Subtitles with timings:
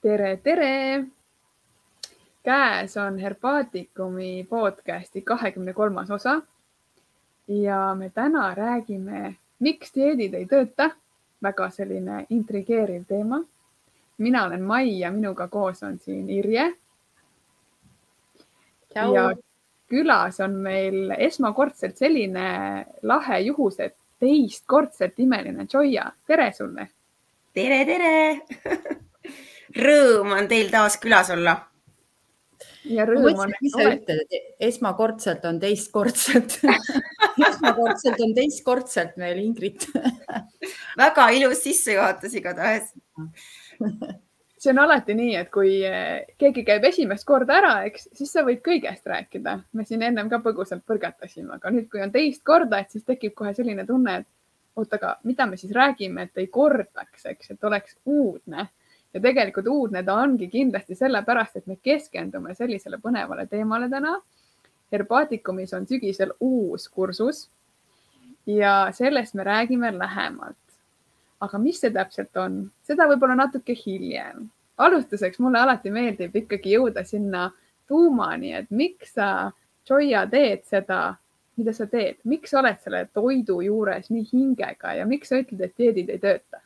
[0.00, 1.04] tere, tere.
[2.42, 6.42] käes on Herbaatikumi podcasti kahekümne kolmas osa.
[7.48, 10.90] ja me täna räägime, miks dieedid ei tööta.
[11.42, 13.42] väga selline intrigeeriv teema.
[14.18, 16.74] mina olen Mai ja minuga koos on siin Irje.
[18.94, 19.32] ja
[19.88, 26.12] külas on meil esmakordselt selline lahe juhus, et teistkordselt imeline Joia.
[26.26, 26.88] tere sulle.
[27.54, 28.40] tere, tere
[29.76, 31.56] rõõm on teil taas külas olla.
[32.84, 33.56] ja rõõm on.
[33.60, 36.60] mis sa ütled, et esmakordselt on teistkordselt
[37.48, 39.88] esmakordselt on teistkordselt meil Ingrid
[41.02, 42.94] väga ilus sissejuhatus igatahes
[44.58, 48.42] see on alati nii, et kui eh, keegi käib esimest korda ära, eks, siis sa
[48.46, 49.58] võid kõigest rääkida.
[49.72, 53.36] me siin ennem ka põgusalt põrgatasime, aga nüüd, kui on teist korda, et siis tekib
[53.38, 54.28] kohe selline tunne, et
[54.78, 58.68] oot, aga mida me siis räägime, et ei kordaks, eks, et oleks uudne
[59.14, 64.18] ja tegelikult uudne ta ongi kindlasti sellepärast, et me keskendume sellisele põnevale teemale täna.
[64.92, 67.48] Herbaatikumis on sügisel uus kursus
[68.48, 70.56] ja sellest me räägime lähemalt.
[71.40, 74.48] aga mis see täpselt on, seda võib-olla natuke hiljem.
[74.78, 77.50] alustuseks mulle alati meeldib ikkagi jõuda sinna
[77.86, 79.52] tuumani, et miks sa,
[79.88, 81.14] Joia, teed seda,
[81.56, 85.60] mida sa teed, miks sa oled selle toidu juures nii hingega ja miks sa ütled,
[85.60, 86.60] et dieedid ei tööta?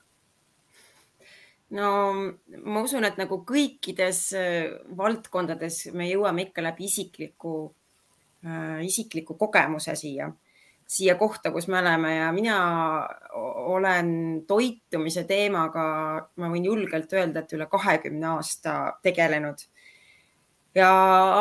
[1.73, 7.55] No ma usun, et nagu kõikides äh, valdkondades me jõuame ikka läbi isikliku
[8.45, 10.29] äh,, isikliku kogemuse siia,
[10.89, 12.57] siia kohta, kus me oleme ja mina
[13.73, 14.11] olen
[14.49, 15.85] toitumise teemaga,
[16.37, 19.65] ma võin julgelt öelda, et üle kahekümne aasta tegelenud.
[20.75, 20.91] ja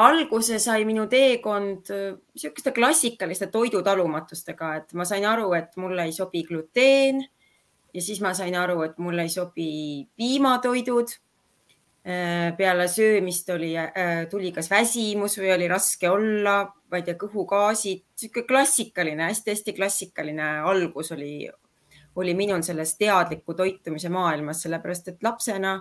[0.05, 6.43] alguse sai minu teekond niisuguste klassikaliste toidutalumatustega, et ma sain aru, et mulle ei sobi
[6.47, 7.23] gluteen
[7.93, 9.67] ja siis ma sain aru, et mulle ei sobi
[10.17, 11.13] piimatoidud.
[12.01, 17.13] Äh, peale söömist oli, äh, tuli kas väsimus või oli raske olla, ma ei tea,
[17.21, 21.45] kõhugaasid, sihuke klassikaline hästi,, hästi-hästi klassikaline algus oli,
[22.17, 25.75] oli minul selles teadliku toitumise maailmas, sellepärast et lapsena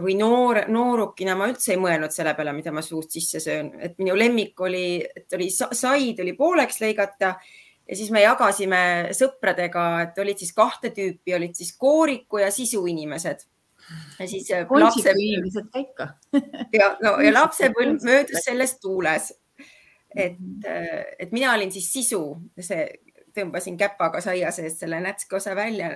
[0.00, 3.98] või noor, noorukina ma üldse ei mõelnud selle peale, mida ma suust sisse söön, et
[4.00, 7.34] minu lemmik oli, et oli said oli pooleks lõigata
[7.88, 8.80] ja siis me jagasime
[9.16, 13.46] sõpradega, et olid siis kahte tüüpi, olid siis kooriku ja sisuinimesed.
[14.18, 15.60] ja siis äh, lapsepõlv.
[15.72, 16.08] ka ikka
[16.78, 19.32] ja no ja lapsepõlv möödus selles tuules.
[20.14, 22.22] et, äh, et mina olin siis sisu,
[22.60, 22.86] see
[23.38, 25.92] tõmbasin käpaga saia seest selle nätske osa välja,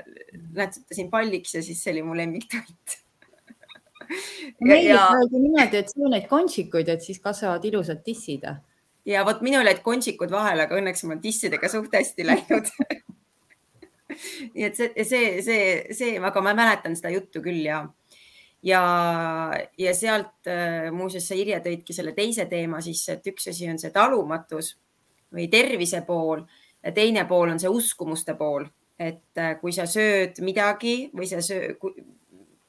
[0.54, 2.98] nätsutasin palliks ja siis see oli mu lemmiktoit
[4.68, 8.46] meil öeldi niimoodi, et söö neid kontsikuid, et siis kasvavad ilusad tissid
[9.06, 12.70] ja vot minul jäid kontsikud vahele, aga õnneks mul dissidega suht hästi läinud.
[14.52, 17.80] Nii et see, see, see, see, aga ma mäletan seda juttu küll ja,
[18.62, 18.82] ja,
[19.80, 23.80] ja sealt äh, muuseas sa Irje tõidki selle teise teema sisse, et üks asi on
[23.80, 24.74] see talumatus
[25.32, 26.44] või tervise pool
[26.82, 28.66] ja teine pool on see uskumuste pool,
[29.00, 31.72] et äh, kui sa sööd midagi või sa söö,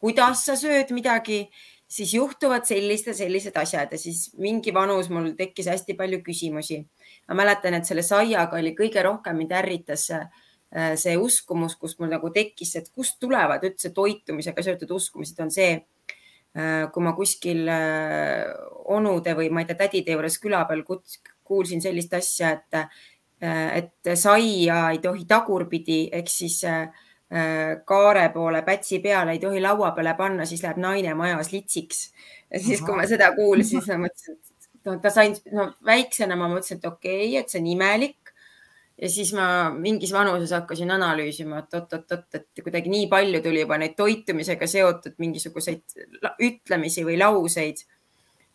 [0.03, 1.43] kuidas sa sööd midagi
[1.93, 6.81] siis juhtuvad sellised, sellised asjad ja siis mingi vanus mul tekkis hästi palju küsimusi.
[7.27, 10.21] ma mäletan, et selle saiaga oli kõige rohkem mind ärritas see,
[10.75, 15.53] äh, see uskumus, kus mul nagu tekkis, et kust tulevad üldse toitumisega seotud uskumused, on
[15.53, 15.77] see,
[16.57, 18.49] äh, kui ma kuskil äh,
[18.97, 20.83] onude või ma ei tea, tädide juures küla peal
[21.43, 22.99] kuulsin sellist asja, et,
[23.43, 26.87] et saia ei tohi tagurpidi ehk siis Äh,
[27.85, 32.11] kaare poole pätsi peale ei tohi laua peale panna, siis läheb naine majas litsiks.
[32.53, 34.53] ja siis, kui ma seda kuulsin, siis ma mõtlesin, et
[34.85, 38.33] no ta sain, no väiksena ma mõtlesin, et okei okay,, et see on imelik.
[39.01, 43.79] ja siis ma mingis vanuses hakkasin analüüsima, et oot-oot-oot, et kuidagi nii palju tuli juba
[43.81, 45.97] neid toitumisega seotud mingisuguseid
[46.45, 47.81] ütlemisi või lauseid.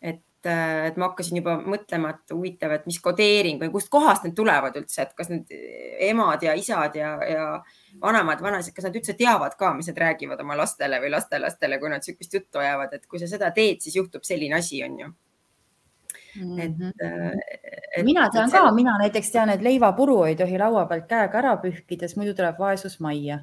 [0.01, 4.35] Et, äh, et ma hakkasin juba mõtlema, et huvitav, et mis kodeering või kustkohast need
[4.37, 5.51] tulevad üldse, et kas need
[6.09, 7.47] emad ja isad ja, ja
[8.01, 11.91] vanemad, vanaisad, kas nad üldse teavad ka, mis nad räägivad oma lastele või lastelastele, kui
[11.91, 15.11] nad sihukest juttu ajavad, et kui sa seda teed, siis juhtub selline asi, on ju.
[16.35, 16.61] Mm -hmm.
[16.61, 16.71] et,
[17.97, 18.05] et.
[18.05, 21.55] mina tean et ka, mina näiteks tean, et leivapuru ei tohi laua pealt käega ära
[21.57, 23.39] pühkida, sest muidu tuleb vaesus majja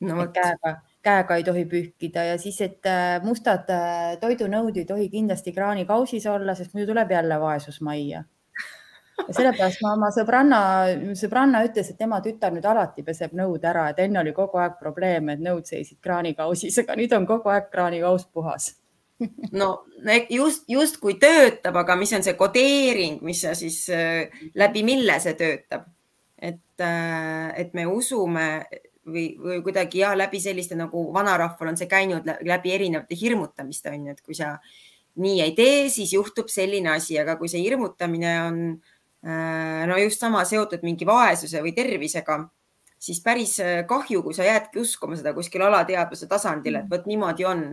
[0.00, 0.28] no,.
[0.32, 5.54] käega, käega ei tohi pühkida ja siis, et äh, mustad äh, toidunõud ei tohi kindlasti
[5.56, 8.24] kraanikausis olla, sest muidu tuleb jälle vaesus majja
[9.18, 10.58] ja sellepärast ma oma sõbranna,
[11.18, 14.78] sõbranna ütles, et tema tütar nüüd alati peseb nõud ära, et enne oli kogu aeg
[14.80, 18.72] probleem, et nõud seisid kraanikausis, aga nüüd on kogu aeg kraanikaus puhas
[19.60, 19.68] no
[20.30, 23.86] just, justkui töötab, aga mis on see kodeering, mis sa siis
[24.58, 25.88] läbi mille see töötab?
[26.38, 26.84] et,
[27.58, 28.44] et me usume
[29.08, 34.06] või, või kuidagi ja läbi selliste nagu vanarahval on see käinud läbi erinevate hirmutamiste on
[34.06, 34.54] ju, et kui sa
[35.18, 38.60] nii ei tee, siis juhtub selline asi, aga kui see hirmutamine on
[39.26, 42.38] äh, no just sama seotud mingi vaesuse või tervisega,
[42.98, 47.48] siis päris äh, kahju, kui sa jäädki uskuma seda kuskil alateadvuse tasandil, et vot niimoodi
[47.48, 47.64] on.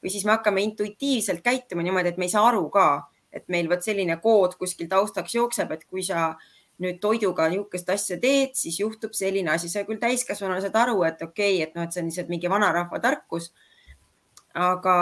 [0.00, 2.86] või siis me hakkame intuitiivselt käituma niimoodi, et me ei saa aru ka,
[3.32, 6.34] et meil vot selline kood kuskil taustaks jookseb, et kui sa
[6.80, 11.20] nüüd toiduga niisugust asja teed, siis juhtub selline asi, sa küll täiskasvanuna saad aru, et
[11.22, 13.52] okei okay,, et noh, et see on lihtsalt mingi vanarahva tarkus.
[14.54, 14.94] aga,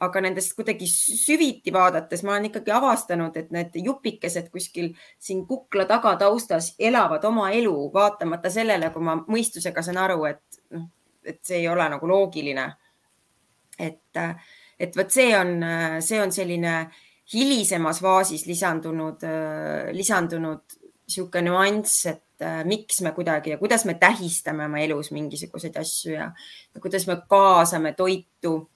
[0.00, 5.84] aga nendest kuidagi süviti vaadates ma olen ikkagi avastanud, et need jupikesed kuskil siin kukla
[5.90, 10.88] taga taustas elavad oma elu, vaatamata sellele, kui ma mõistusega saan aru, et noh,
[11.26, 12.72] et see ei ole nagu loogiline.
[13.78, 14.18] et,
[14.78, 15.56] et vot see on,
[16.00, 16.74] see on selline
[17.34, 19.24] hilisemas faasis lisandunud,
[19.92, 20.82] lisandunud
[21.12, 26.14] niisugune nüanss, et äh, miks me kuidagi ja kuidas me tähistame oma elus mingisuguseid asju
[26.14, 26.32] ja,
[26.74, 28.70] ja kuidas me kaasame toitu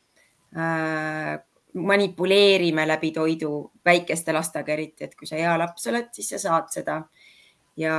[0.56, 1.38] äh,,
[1.76, 6.70] manipuleerime läbi toidu väikeste lastega eriti, et kui sa hea laps oled, siis sa saad
[6.72, 7.02] seda.
[7.76, 7.96] Ja,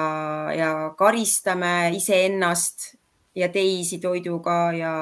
[0.58, 2.96] ja karistame iseennast
[3.38, 4.94] ja teisi toiduga ja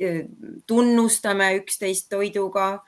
[0.00, 0.22] äh,
[0.66, 2.78] tunnustame üksteist toiduga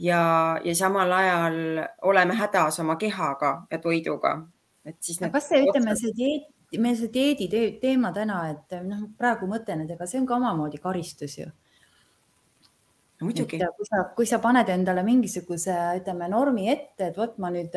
[0.00, 0.22] ja,
[0.64, 1.58] ja samal ajal
[2.02, 4.46] oleme hädas oma kehaga ja toiduga.
[4.84, 5.18] et siis.
[5.32, 6.46] kas see, ütleme, see dieet,
[6.80, 7.48] meil see dieedi
[7.82, 13.26] teema täna, et noh, praegu mõtlen, et ega see on ka omamoodi karistus ju no,.
[13.26, 13.60] muidugi.
[13.76, 17.76] kui sa, kui sa paned endale mingisuguse, ütleme normi ette, et vot ma nüüd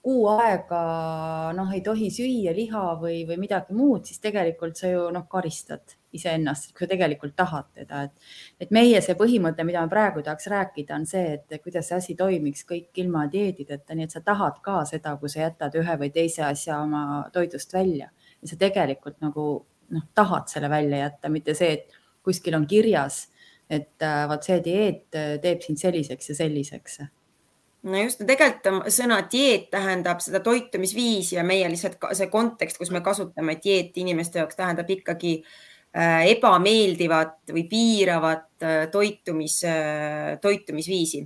[0.00, 0.82] kuu aega
[1.56, 5.98] noh, ei tohi süüa liha või, või midagi muud, siis tegelikult sa ju noh, karistad
[6.16, 8.30] iseennast, kui tegelikult tahad teda, et,
[8.64, 12.16] et meie see põhimõte, mida me praegu tahaks rääkida, on see, et kuidas see asi
[12.18, 16.10] toimiks kõik ilma dieedideta, nii et sa tahad ka seda, kui sa jätad ühe või
[16.14, 17.04] teise asja oma
[17.34, 18.10] toidust välja.
[18.42, 19.46] Ja sa tegelikult nagu
[19.94, 21.96] noh, tahad selle välja jätta, mitte see, et
[22.26, 23.28] kuskil on kirjas,
[23.70, 27.00] et äh, vot see dieet äh, teeb sind selliseks ja selliseks.
[27.86, 33.00] No just, tegelikult sõna dieet tähendab seda toitumisviisi ja meie lihtsalt see kontekst, kus me
[33.00, 41.24] kasutame dieeti inimeste jaoks, tähendab ikkagi Äh, ebameeldivat või piiravat äh, toitumis, äh, toitumisviisi.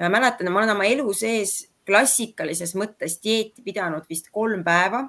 [0.00, 5.08] ma mäletan, ma olen oma elu sees klassikalises mõttes dieeti pidanud vist kolm päeva.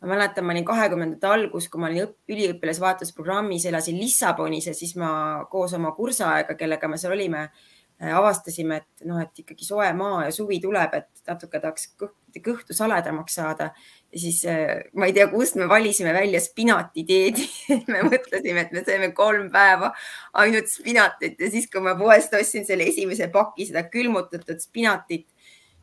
[0.00, 5.44] ma mäletan, ma olin kahekümnendate algus, kui ma olin üliõpilasvahetusprogrammis, elasin Lissabonis ja siis ma
[5.50, 10.24] koos oma kursaaega, kellega me seal olime Äh, avastasime, et noh, et ikkagi soe maa
[10.28, 13.72] ja suvi tuleb, et natuke tahaks kõhtu, saledamaks saada.
[14.12, 17.48] ja siis äh, ma ei tea, kust me valisime välja spinati dieedi
[17.92, 19.90] me mõtlesime, et me sööme kolm päeva
[20.38, 25.26] ainult spinatit ja siis, kui ma poest ostsin selle esimese paki seda külmutatud spinatit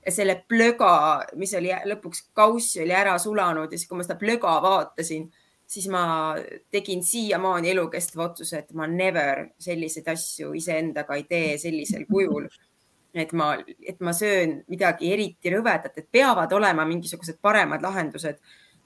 [0.06, 4.18] ja selle plöga, mis oli lõpuks kaussi oli ära sulanud ja siis, kui ma seda
[4.22, 5.28] plöga vaatasin
[5.68, 6.36] siis ma
[6.72, 12.48] tegin siiamaani elukestva otsuse, et ma never selliseid asju iseendaga ei tee sellisel kujul.
[13.16, 13.54] et ma,
[13.88, 18.42] et ma söön midagi eriti rõvedat, et peavad olema mingisugused paremad lahendused,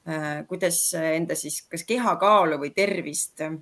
[0.06, 3.58] äh, kuidas enda siis kas kehakaalu või tervist äh,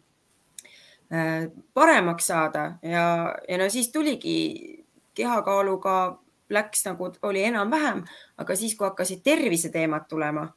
[1.73, 3.05] paremaks saada ja,
[3.47, 4.83] ja no siis tuligi
[5.15, 6.19] kehakaaluga
[6.49, 8.03] läks nagu oli enam-vähem,
[8.37, 10.47] aga siis, kui hakkasid terviseteemad tulema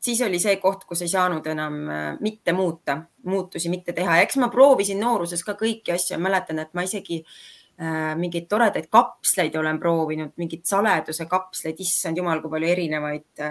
[0.00, 4.18] siis oli see koht, kus ei saanud enam äh, mitte muuta, muutusi mitte teha.
[4.18, 8.86] Ja eks ma proovisin nooruses ka kõiki asju, mäletan, et ma isegi äh, mingeid toredaid
[8.92, 13.44] kapsleid olen proovinud, mingeid saleduse kapsleid, issand jumal, kui palju erinevaid,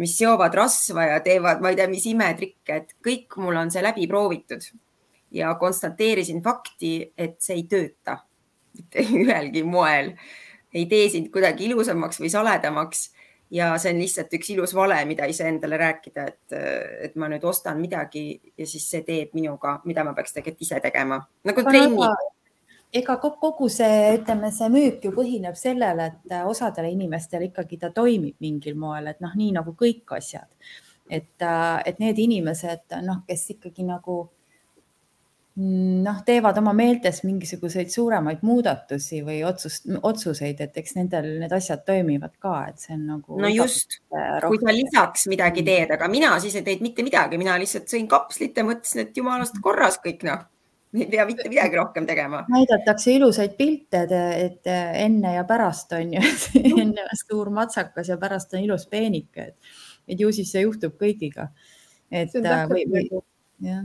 [0.00, 3.84] mis seovad rasva ja teevad, ma ei tea, mis imetrikke, et kõik mul on see
[3.84, 4.64] läbi proovitud
[5.34, 8.22] ja konstateerisin fakti, et see ei tööta.
[8.74, 10.14] Mitte ühelgi moel.
[10.74, 13.04] ei tee sind kuidagi ilusamaks või saledamaks
[13.54, 16.54] ja see on lihtsalt üks ilus vale, mida iseendale rääkida, et,
[17.08, 18.26] et ma nüüd ostan midagi
[18.58, 22.08] ja siis see teeb minuga, mida ma peaks tegelikult ise tegema nagu trenni.
[22.94, 28.38] ega kogu see, ütleme, see müük ju põhineb sellele, et osadele inimestele ikkagi ta toimib
[28.42, 30.50] mingil moel, et noh, nii nagu kõik asjad,
[31.10, 31.46] et,
[31.86, 34.24] et need inimesed, noh, kes ikkagi nagu
[35.54, 41.84] noh, teevad oma meeltes mingisuguseid suuremaid muudatusi või otsust, otsuseid, et eks nendel need asjad
[41.86, 43.38] toimivad ka, et see on nagu.
[43.38, 45.68] no just, kui sa lisaks midagi mm.
[45.68, 49.22] teed, aga mina siis ei teinud mitte midagi, mina lihtsalt sõin kapslit ja mõtlesin, et
[49.22, 50.42] jumalast korras kõik noh,
[50.98, 52.42] ei pea mitte midagi rohkem tegema.
[52.50, 56.28] näidatakse ilusaid pilte, et enne ja pärast on ju
[56.82, 59.76] enne suur matsakas ja pärast on ilus peenike, et,
[60.10, 61.52] et ju siis see juhtub kõigiga.
[62.10, 63.28] et või, või nagu
[63.62, 63.84] jah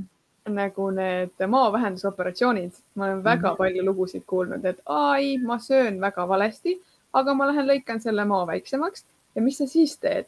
[0.50, 3.58] nagu need maavähendusoperatsioonid, ma olen väga mm -hmm.
[3.58, 6.81] palju lugusid kuulnud, et ai, ma söön väga valesti,
[7.13, 9.05] aga ma lähen lõikan selle maa väiksemaks
[9.36, 10.25] ja mis sa siis teed?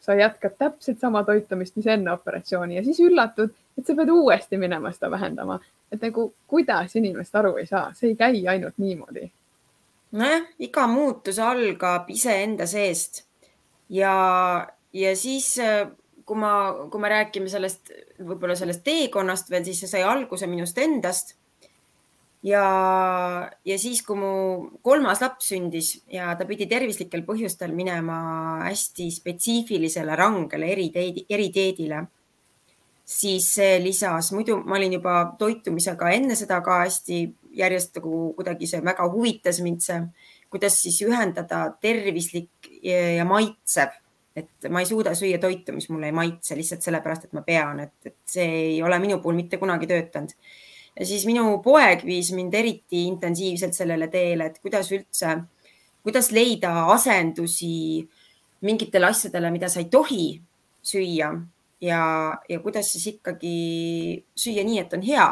[0.00, 4.56] sa jätkad täpselt sama toitumist, mis enne operatsiooni ja siis üllatud, et sa pead uuesti
[4.56, 5.60] minema seda vähendama.
[5.92, 9.30] et nagu kuidas inimesed aru ei saa, see ei käi ainult niimoodi.
[10.12, 13.24] nojah, iga muutus algab iseenda seest
[13.88, 15.56] ja, ja siis
[16.28, 16.52] kui ma,
[16.92, 21.36] kui me räägime sellest, võib-olla sellest teekonnast veel, siis see sai alguse minust endast.
[22.46, 22.64] ja,
[23.66, 24.32] ja siis, kui mu
[24.86, 28.18] kolmas laps sündis ja ta pidi tervislikel põhjustel minema
[28.68, 32.04] hästi spetsiifilisele rangele eriteedi, eriteedile,
[33.08, 37.22] siis see lisas, muidu ma olin juba toitumisega enne seda ka hästi
[37.58, 40.02] järjest nagu kuidagi see väga huvitas mind see,
[40.52, 43.96] kuidas siis ühendada tervislik ja maitsev
[44.38, 47.82] et ma ei suuda süüa toitu, mis mulle ei maitse lihtsalt sellepärast, et ma pean,
[47.84, 50.34] et, et see ei ole minu puhul mitte kunagi töötanud.
[50.98, 55.36] ja siis minu poeg viis mind eriti intensiivselt sellele teele, et kuidas üldse,
[56.02, 58.06] kuidas leida asendusi
[58.66, 60.24] mingitele asjadele, mida sa ei tohi
[60.82, 61.30] süüa
[61.80, 62.00] ja,
[62.48, 65.28] ja kuidas siis ikkagi süüa nii, et on hea.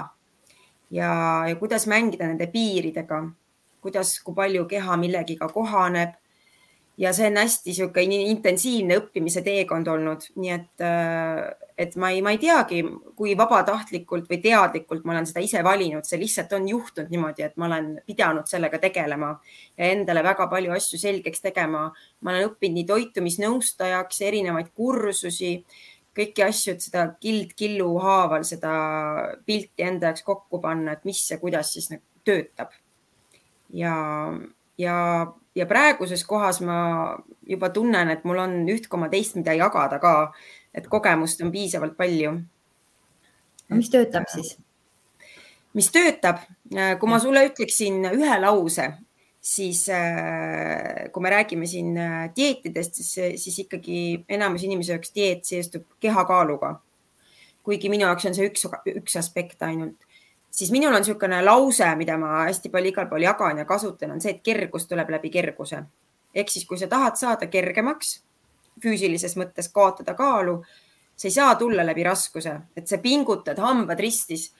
[0.90, 1.10] ja,
[1.48, 3.24] ja kuidas mängida nende piiridega,
[3.82, 6.14] kuidas, kui palju keha millegiga kohaneb
[6.96, 11.42] ja see on hästi niisugune intensiivne õppimise teekond olnud, nii et, äh,
[11.76, 12.80] et ma ei, ma ei teagi,
[13.18, 17.58] kui vabatahtlikult või teadlikult ma olen seda ise valinud, see lihtsalt on juhtunud niimoodi, et
[17.60, 19.34] ma olen pidanud sellega tegelema
[19.76, 21.90] ja endale väga palju asju selgeks tegema.
[22.20, 25.52] ma olen õppinud nii toitumisnõustajaks, erinevaid kursusi,
[26.16, 28.72] kõiki asju, et seda kild killu haaval seda
[29.44, 32.72] pilti enda jaoks kokku panna, et mis ja kuidas siis nagu töötab.
[33.74, 33.92] ja,
[34.78, 34.96] ja
[35.56, 37.16] ja praeguses kohas ma
[37.48, 40.12] juba tunnen, et mul on üht koma teist, mida jagada ka,
[40.76, 42.36] et kogemust on piisavalt palju.
[43.72, 44.56] mis töötab siis?
[45.76, 46.44] mis töötab,
[47.00, 48.86] kui ma sulle ütleksin ühe lause,
[49.46, 55.44] siis äh, kui me räägime siin äh, dieetidest, siis, siis ikkagi enamus inimese jaoks dieet
[55.44, 56.80] seestub kehakaaluga.
[57.66, 60.05] kuigi minu jaoks on see üks, üks aspekt ainult
[60.56, 64.22] siis minul on niisugune lause, mida ma hästi palju igal pool jagan ja kasutan, on
[64.24, 65.82] see, et kergus tuleb läbi kerguse.
[66.34, 68.18] ehk siis, kui sa tahad saada kergemaks,
[68.82, 70.58] füüsilises mõttes kaotada kaalu,
[71.16, 74.50] see ei saa tulla läbi raskuse, et sa pingutad, hambad ristis,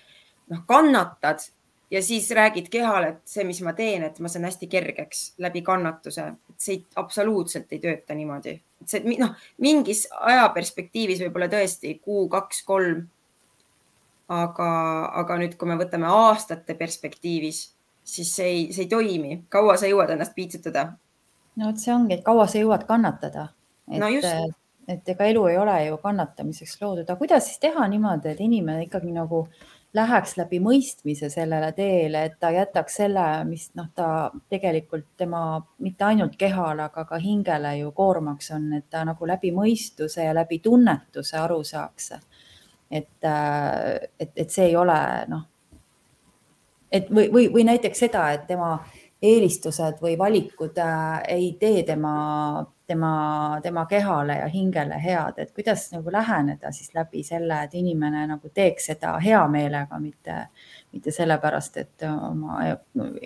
[0.48, 1.44] noh, kannatad
[1.90, 5.62] ja siis räägid kehale, et see, mis ma teen, et ma saan hästi kergeks läbi
[5.62, 8.56] kannatuse, et see ei, absoluutselt ei tööta niimoodi.
[8.80, 13.04] et see noh, mingis ajaperspektiivis võib-olla tõesti kuu, kaks, kolm
[14.28, 14.68] aga,
[15.22, 17.62] aga nüüd, kui me võtame aastate perspektiivis,
[18.06, 19.40] siis see ei, see ei toimi.
[19.48, 20.92] kaua sa jõuad ennast piitsutada?
[21.56, 23.48] no vot, see ongi, et kaua sa jõuad kannatada.
[23.90, 24.10] et no,
[24.88, 28.86] et ega elu ei ole ju kannatamiseks loodud, aga kuidas siis teha niimoodi, et inimene
[28.86, 29.46] ikkagi nagu
[29.96, 34.08] läheks läbi mõistmise sellele teele, et ta jätaks selle, mis noh, ta
[34.52, 35.42] tegelikult tema
[35.82, 40.34] mitte ainult kehale, aga ka hingele ju koormaks on, et ta nagu läbi mõistuse ja
[40.36, 42.12] läbi tunnetuse aru saaks
[42.90, 45.42] et, äh, et, et see ei ole noh,
[46.92, 48.76] et või, või, või näiteks seda, et tema
[49.22, 53.12] eelistused või valikud äh, ei tee tema, tema,
[53.62, 58.52] tema kehale ja hingele head, et kuidas nagu läheneda siis läbi selle, et inimene nagu
[58.54, 60.44] teeks seda hea meelega, mitte,
[60.92, 62.60] mitte sellepärast, et oma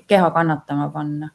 [0.06, 1.28] keha kannatama panna.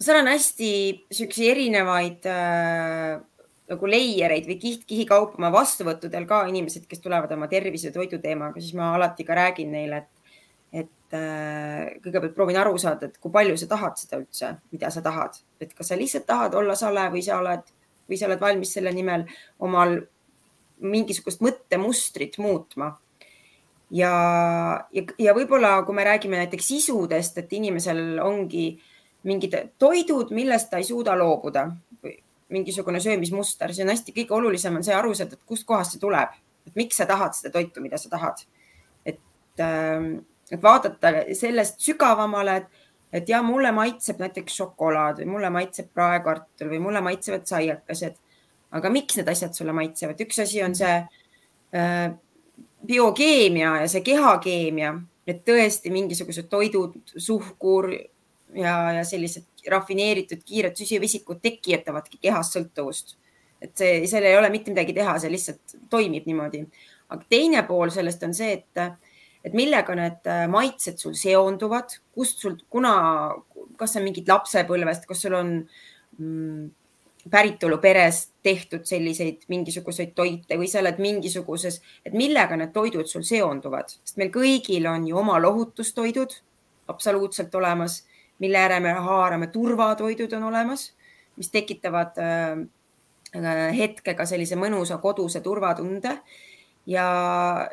[0.00, 0.72] seal on hästi
[1.12, 3.22] siukseid erinevaid äh
[3.70, 8.18] nagu leiereid või kiht-kihi kaupa oma vastuvõttudel ka inimesed, kes tulevad oma tervise ja toidu
[8.20, 10.34] teemaga, siis ma alati ka räägin neile, et,
[10.84, 15.04] et äh, kõigepealt proovin aru saada, et kui palju sa tahad seda üldse, mida sa
[15.04, 17.72] tahad, et kas sa lihtsalt tahad olla sale või sa oled
[18.04, 19.24] või sa oled valmis selle nimel
[19.64, 19.96] omal
[20.84, 22.98] mingisugust mõttemustrit muutma.
[23.94, 24.10] ja,
[24.92, 28.74] ja, ja võib-olla, kui me räägime näiteks sisudest, et inimesel ongi
[29.24, 31.70] mingid toidud, millest ta ei suuda loobuda
[32.52, 36.34] mingisugune söömismuster, see on hästi, kõige olulisem on see aru saada, et kustkohast see tuleb,
[36.66, 38.44] et miks sa tahad seda toitu, mida sa tahad.
[39.06, 39.20] et,
[39.60, 40.18] ähm,
[40.50, 42.66] et vaadata sellest sügavamale, et,
[43.12, 48.16] et ja mulle maitseb näiteks šokolaad või mulle maitseb praekartul või mulle maitsevad saiakesed.
[48.74, 50.20] aga miks need asjad sulle maitsevad?
[50.20, 50.96] üks asi on see
[51.74, 52.12] äh,
[52.86, 54.94] biokeemia ja see kehakeemia,
[55.26, 57.90] et tõesti mingisugused toidud, suhkur
[58.54, 63.16] ja, ja sellised rafineeritud kiired süsivesikud tekitavadki kehas sõltuvust.
[63.64, 66.64] et see, seal ei ole mitte midagi teha, see lihtsalt toimib niimoodi.
[67.08, 69.02] aga teine pool sellest on see, et,
[69.44, 72.94] et millega need maitsed sul seonduvad, kust sul, kuna,
[73.80, 75.52] kas on mingid lapsepõlvest, kas sul on
[76.18, 76.64] mm,
[77.30, 83.24] päritolu perest tehtud selliseid mingisuguseid toite või sa oled mingisuguses, et millega need toidud sul
[83.24, 86.36] seonduvad, sest meil kõigil on ju oma lohutustoidud
[86.92, 88.02] absoluutselt olemas
[88.42, 90.92] mille järel me haarame, turvatoidud on olemas,
[91.36, 92.64] mis tekitavad äh,
[93.78, 96.18] hetkega sellise mõnusa koduse turvatunde.
[96.86, 97.06] Ja,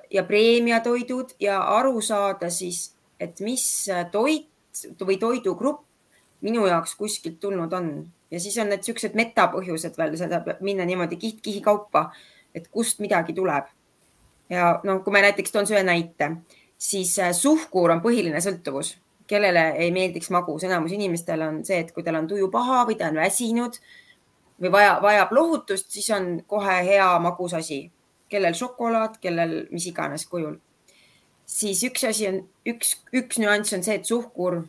[0.08, 3.66] ja preemiatoidud ja aru saada siis, et mis
[4.12, 4.48] toit
[5.04, 5.84] või toidugrupp
[6.42, 7.92] minu jaoks kuskilt tulnud on.
[8.32, 12.10] Ja siis on need siuksed metapõhjused veel, seda peab minna niimoodi kiht-kihi kaupa,
[12.56, 13.70] et kust midagi tuleb.
[14.52, 16.32] ja no kui ma näiteks toon ühe näite,
[16.78, 18.98] siis äh, suhkur on põhiline sõltuvus,
[19.28, 22.98] kellele ei meeldiks magus, enamus inimestel on see, et kui tal on tuju paha või
[23.00, 23.78] ta on väsinud
[24.62, 27.84] või vaja, vajab lohutust, siis on kohe hea magus asi,
[28.32, 30.60] kellel šokolaad, kellel mis iganes kujul.
[31.46, 32.38] siis üks asi on,
[32.68, 34.62] üks, üks nüanss on see, et suhkur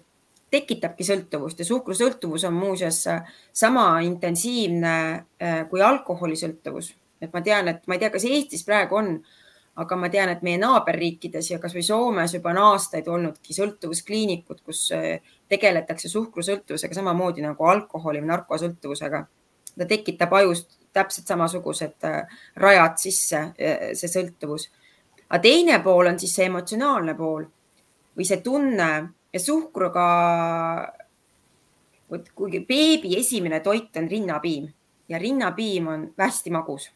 [0.52, 6.94] tekitabki sõltuvust ja suhkrusõltuvus on muuseas äh, sama intensiivne äh, kui alkoholisõltuvus.
[7.20, 9.14] et ma tean, et ma ei tea, kas Eestis praegu on,
[9.76, 14.84] aga ma tean, et meie naaberriikides ja kasvõi Soomes juba on aastaid olnudki sõltuvuskliinikud, kus
[14.96, 19.24] äh, tegeletakse suhkrusõltuvusega samamoodi nagu alkoholi või narkosõltuvusega.
[19.78, 22.04] ta tekitab ajust täpselt samasugused
[22.60, 23.40] rajad sisse,
[23.96, 24.68] see sõltuvus.
[25.28, 27.46] aga teine pool on siis see emotsionaalne pool
[28.16, 28.90] või see tunne
[29.32, 30.06] ja suhkruga,
[32.34, 34.68] kuigi beebi esimene toit on rinnapiim
[35.08, 36.90] ja rinnapiim on hästi magus.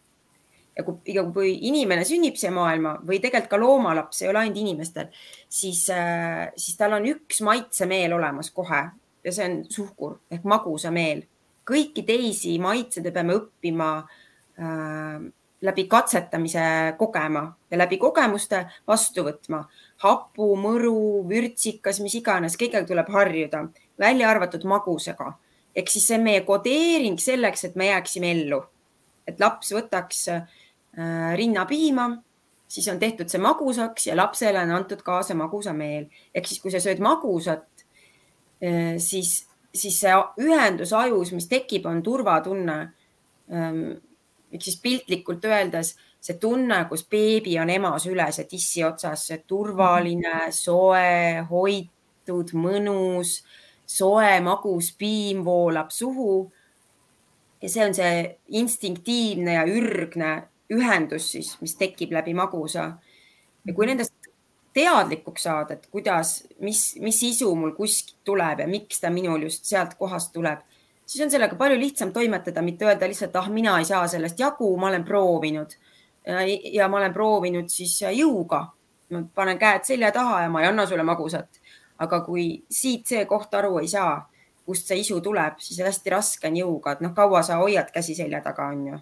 [0.76, 4.60] Ja kui, ja kui inimene sünnib siia maailma või tegelikult ka loomalaps, ei ole ainult
[4.60, 5.08] inimestel,
[5.48, 8.82] siis, äh, siis tal on üks maitsemeel olemas kohe
[9.24, 11.24] ja see on suhkur ehk magusameel.
[11.66, 15.24] kõiki teisi maitseid me peame õppima äh,
[15.66, 19.64] läbi katsetamise kogema ja läbi kogemuste vastu võtma
[20.04, 23.64] hapu, mõru, vürtsikas, mis iganes, kõigega tuleb harjuda,
[23.98, 25.32] välja arvatud magusega.
[25.74, 28.62] ehk siis see on meie kodeering selleks, et me jääksime ellu.
[29.26, 30.46] et laps võtaks äh,
[31.36, 32.08] rinnapiima,
[32.68, 36.06] siis on tehtud see magusaks ja lapsele on antud kaasa magusameel.
[36.34, 37.84] ehk siis, kui sa sööd magusat
[38.64, 42.78] äh,, siis, siis see ühendus ajus, mis tekib, on turvatunne
[43.52, 43.84] ähm,.
[44.52, 49.42] ehk siis piltlikult öeldes see tunne, kus beebi on ema süles ja tissi otsas, see
[49.46, 53.38] turvaline, soe, hoitud, mõnus,
[53.86, 56.50] soe, magus piim voolab suhu.
[57.62, 58.16] ja see on see
[58.58, 60.32] instinktiivne ja ürgne
[60.72, 62.92] ühendus siis, mis tekib läbi magusa.
[63.66, 64.14] ja kui nendest
[64.76, 69.64] teadlikuks saada, et kuidas, mis, mis isu mul kuskilt tuleb ja miks ta minul just
[69.64, 70.60] sealt kohast tuleb,
[71.06, 74.68] siis on sellega palju lihtsam toimetada, mitte öelda lihtsalt, ah, mina ei saa sellest jagu,
[74.76, 75.76] ma olen proovinud
[76.72, 78.66] ja ma olen proovinud siis jõuga,
[79.34, 81.62] panen käed selja taha ja ma ei anna sulle magusat.
[81.98, 84.18] aga kui siit see koht aru ei saa,
[84.68, 88.14] kust see isu tuleb, siis hästi raske on jõuga, et noh, kaua sa hoiad käsi
[88.14, 88.98] selja taga, on ju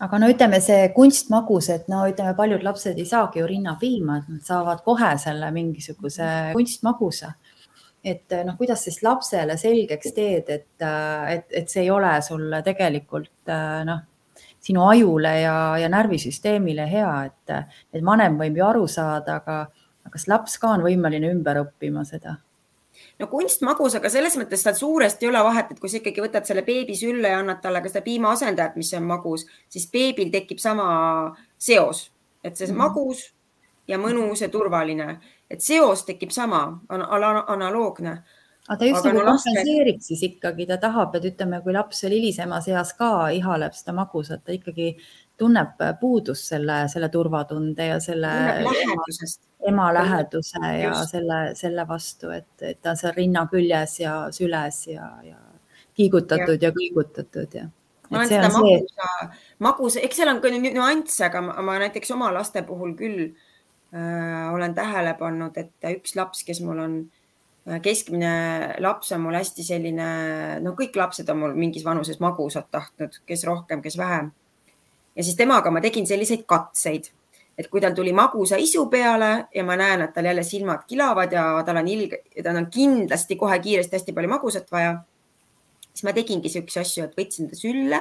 [0.00, 4.28] aga no ütleme, see kunstmagus, et no ütleme, paljud lapsed ei saagi ju rinnapiima, et
[4.32, 7.34] nad saavad kohe selle mingisuguse kunstmaguse.
[8.00, 13.52] et noh, kuidas siis lapsele selgeks teed, et, et, et see ei ole sulle tegelikult
[13.84, 14.06] noh,
[14.60, 20.26] sinu ajule ja, ja närvisüsteemile hea, et, et vanem võib ju aru saada, aga kas
[20.32, 22.38] laps ka on võimeline ümber õppima seda?
[23.20, 26.64] No kunstmagusaga selles mõttes tal suuresti ei ole vahet, et kui sa ikkagi võtad selle
[26.66, 30.88] beebi sülle ja annad talle ka seda piimaasendajat, mis on magus, siis beebil tekib sama
[31.58, 32.08] seos,
[32.44, 32.80] et see -hmm.
[32.80, 33.30] magus
[33.88, 35.18] ja mõnus ja turvaline,
[35.50, 38.22] et seos tekib sama, on analoogne.
[38.68, 40.06] Aga ta just aga nagu no, kompenseerib laste...
[40.06, 44.44] siis ikkagi, ta tahab, et ütleme, kui laps veel hilisemas eas ka ihaleb seda magusat,
[44.44, 44.92] ta ikkagi
[45.40, 48.30] tunneb puudust selle, selle turvatunde ja selle
[48.66, 49.42] lähedusest.
[49.68, 51.16] ema läheduse ja just.
[51.16, 55.38] selle, selle vastu, et, et ta seal rinna küljes ja süles ja, ja
[55.96, 57.68] kiigutatud ja, ja kõigutatud ja
[58.10, 59.12] ma olen seda magusa,
[59.62, 64.50] magusa, eks seal on ka nüansse, aga ma, ma näiteks oma laste puhul küll äh,
[64.54, 66.96] olen tähele pannud, et üks laps, kes mul on
[67.68, 68.32] äh, keskmine
[68.82, 70.10] laps on mul hästi selline,
[70.64, 74.32] no kõik lapsed on mul mingis vanuses magusat tahtnud, kes rohkem, kes vähem.
[75.20, 77.10] Ja siis temaga ma tegin selliseid katseid,
[77.58, 81.36] et kui tal tuli magusa isu peale ja ma näen, et tal jälle silmad kilavad
[81.36, 84.96] ja tal on ilge, tal on kindlasti kohe kiiresti hästi palju magusat vaja,
[85.92, 88.00] siis ma tegingi siukseid asju, et võtsin ta sülle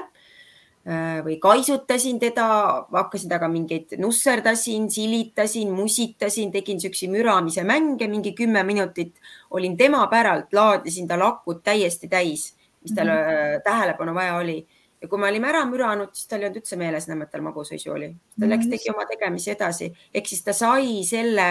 [0.87, 2.45] Äh, või kaisutasin teda,
[2.89, 9.19] hakkasin temaga mingeid nusserdasin, silitasin, musitasin, tegin siukseid müramise mänge mingi kümme minutit,
[9.51, 13.61] olin tema päralt, laadisin tal akut täiesti täis, mis tal mm -hmm.
[13.63, 14.67] tähelepanu vaja oli.
[15.01, 17.45] Ja kui me olime ära müranud, siis tal ei olnud üldse meeles enam, et tal
[17.45, 18.09] magusaisu oli.
[18.39, 21.47] ta läks, tegi oma tegemisi edasi, ehk siis ta sai selle,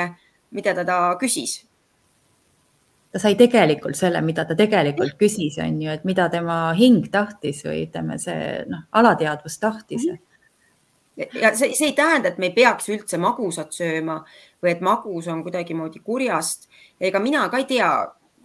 [0.53, 1.63] mida ta, ta küsis
[3.13, 7.63] ta sai tegelikult selle, mida ta tegelikult küsis, on ju, et mida tema hing tahtis
[7.67, 10.19] või ütleme, see noh, alateadvus tahtis mm.
[10.19, 11.41] -hmm.
[11.41, 14.21] ja see, see ei tähenda, et me ei peaks üldse magusat sööma
[14.63, 16.69] või et magus on kuidagimoodi kurjast.
[17.01, 17.91] ega mina ka ei tea,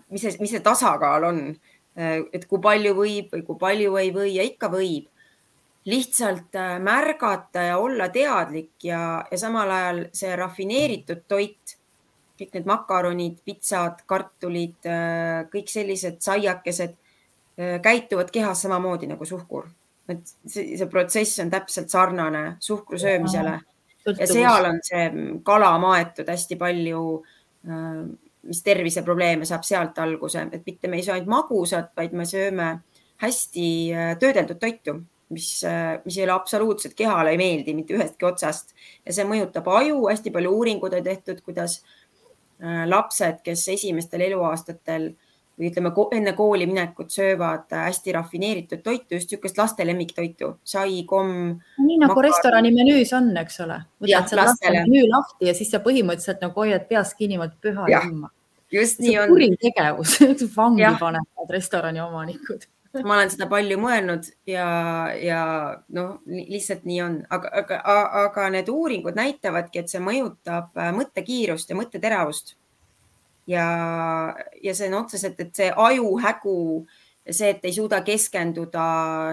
[0.10, 1.46] mis see, mis see tasakaal on.
[1.96, 5.10] Et kui palju võib või kui palju ei või ja ikka võib.
[5.86, 11.74] lihtsalt äh, märgata ja olla teadlik ja, ja samal ajal see rafineeritud toit,
[12.40, 19.68] kõik need makaronid, pitsad, kartulid, äh, kõik sellised saiakesed äh, käituvad kehas samamoodi nagu suhkur.
[20.08, 23.60] et see, see protsess on täpselt sarnane suhkru söömisele
[24.06, 25.06] ja seal on see
[25.44, 27.04] kala maetud hästi palju,
[28.44, 32.70] mis terviseprobleeme saab sealt alguse, et mitte me ei söö ainult magusat, vaid me sööme
[33.24, 33.68] hästi
[34.20, 34.98] töödeldud toitu
[35.34, 35.64] mis,
[36.06, 38.74] mis ei ole absoluutselt kehale ei meeldi mitte ühestki otsast
[39.06, 40.06] ja see mõjutab aju.
[40.10, 45.12] hästi palju uuringuid on tehtud, kuidas äh, lapsed, kes esimestel eluaastatel
[45.60, 51.60] või ütleme enne kooli minekut söövad hästi rafineeritud toitu, just niisugust laste lemmiktoitu, sai, komm.
[51.78, 52.30] nii nagu makar...
[52.30, 53.80] restorani menüüs on, eks ole.
[54.02, 57.90] võtad selle laste menüü lahti ja siis sa põhimõtteliselt nagu hoiad peast kinni, vot püha
[57.94, 58.32] jumma.
[58.74, 59.34] just nii on.
[59.36, 60.20] kuritegevus
[60.58, 62.70] vangi panevad restorani omanikud
[63.02, 64.68] ma olen seda palju mõelnud ja,
[65.18, 65.44] ja
[65.96, 67.80] noh, lihtsalt nii on, aga, aga,
[68.28, 72.54] aga need uuringud näitavadki, et see mõjutab äh, mõttekiirust ja mõtteteravust.
[73.48, 73.66] Ja,
[74.64, 76.58] ja see on otseselt, et see ajuhägu,
[77.30, 78.86] see, et ei suuda keskenduda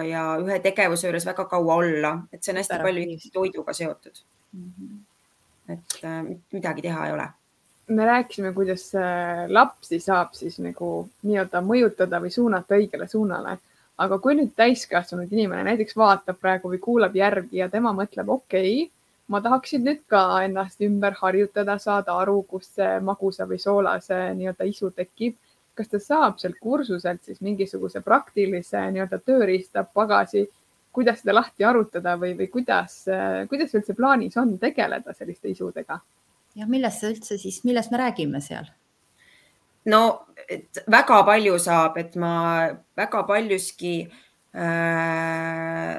[0.07, 4.71] ja ühe tegevuse juures väga kaua olla, et see on hästi palju toiduga seotud mm.
[4.71, 4.97] -hmm.
[5.75, 7.29] et äh, midagi teha ei ole
[7.91, 8.91] me rääkisime, kuidas
[9.47, 13.57] lapsi saab siis nagu nii-öelda mõjutada või suunata õigele suunale.
[14.01, 18.71] aga kui nüüd täiskasvanud inimene näiteks vaatab praegu või kuulab järgi ja tema mõtleb, okei
[18.83, 18.91] okay,,
[19.31, 24.67] ma tahaksin nüüd ka ennast ümber harjutada, saada aru, kust see magusa või soolase nii-öelda
[24.67, 25.37] isu tekib.
[25.75, 30.43] kas ta saab sealt kursuselt siis mingisuguse praktilise nii-öelda tööriista pagasi,
[30.91, 32.97] kuidas seda lahti arutada või, või kuidas,
[33.49, 36.01] kuidas üldse plaanis on tegeleda selliste isudega?
[36.55, 38.67] ja millest see üldse siis, millest me räägime seal?
[39.85, 40.01] no
[40.91, 42.33] väga palju saab, et ma
[42.99, 45.95] väga paljuski äh,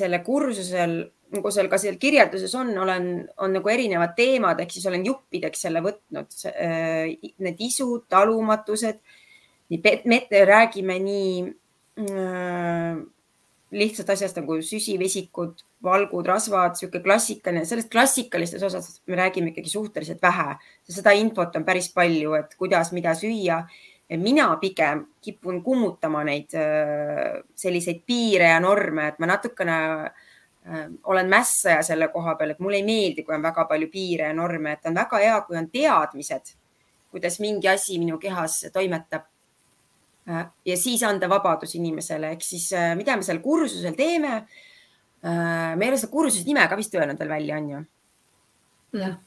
[0.00, 1.02] selle kursusel
[1.34, 3.06] nagu seal ka seal kirjelduses on, olen,
[3.44, 7.14] on nagu erinevad teemad, ehk siis olen juppideks selle võtnud äh,.
[7.40, 9.00] Need isud, talumatused,
[9.70, 11.34] nii räägime nii
[12.02, 13.00] äh,
[13.70, 20.22] lihtsast asjast nagu süsivesikud, valgud, rasvad, niisugune klassikaline, sellest klassikalistes osas me räägime ikkagi suhteliselt
[20.22, 20.56] vähe.
[20.90, 23.62] seda infot on päris palju, et kuidas, mida süüa.
[24.18, 30.29] mina pigem kipun kummutama neid äh, selliseid piire ja norme, et ma natukene äh,
[31.08, 34.34] olen mässaja selle koha peal, et mulle ei meeldi, kui on väga palju piire ja
[34.36, 36.52] norme, et on väga hea, kui on teadmised,
[37.10, 39.24] kuidas mingi asi minu kehas toimetab
[40.28, 44.34] Äh, ja siis anda vabadus inimesele, ehk siis äh, mida me seal kursusel teeme.
[45.24, 47.80] Äh, me ei ole seda kursuse nime ka vist öelnud veel välja, on ju?
[49.00, 49.18] jah.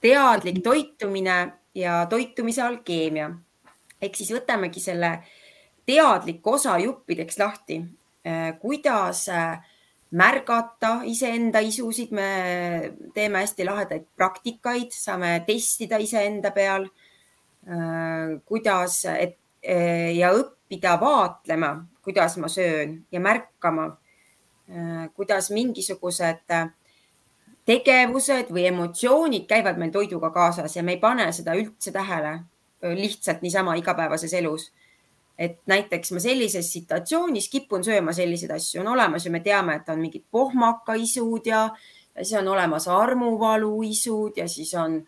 [0.00, 1.36] teadlik toitumine
[1.76, 3.26] ja toitumise alkeemia
[4.00, 5.10] ehk siis võtamegi selle
[5.86, 7.82] teadliku osa juppideks lahti.
[8.62, 9.26] kuidas
[10.12, 12.28] märgata iseenda isusid, me
[13.14, 16.88] teeme hästi lahedaid praktikaid, saame testida iseenda peal.
[18.44, 23.84] kuidas, et Eh, ja õppida vaatlema, kuidas ma söön ja märkama,
[24.68, 26.50] eh, kuidas mingisugused
[27.64, 32.40] tegevused või emotsioonid käivad meil toiduga kaasas ja me ei pane seda üldse tähele
[32.82, 34.72] lihtsalt niisama igapäevases elus.
[35.42, 39.88] Et näiteks ma sellises situatsioonis kipun sööma selliseid asju, on olemas ju, me teame, et
[39.90, 41.64] on mingid pohmakaisud ja,
[42.14, 45.00] ja siis on olemas armuvaluisud ja siis on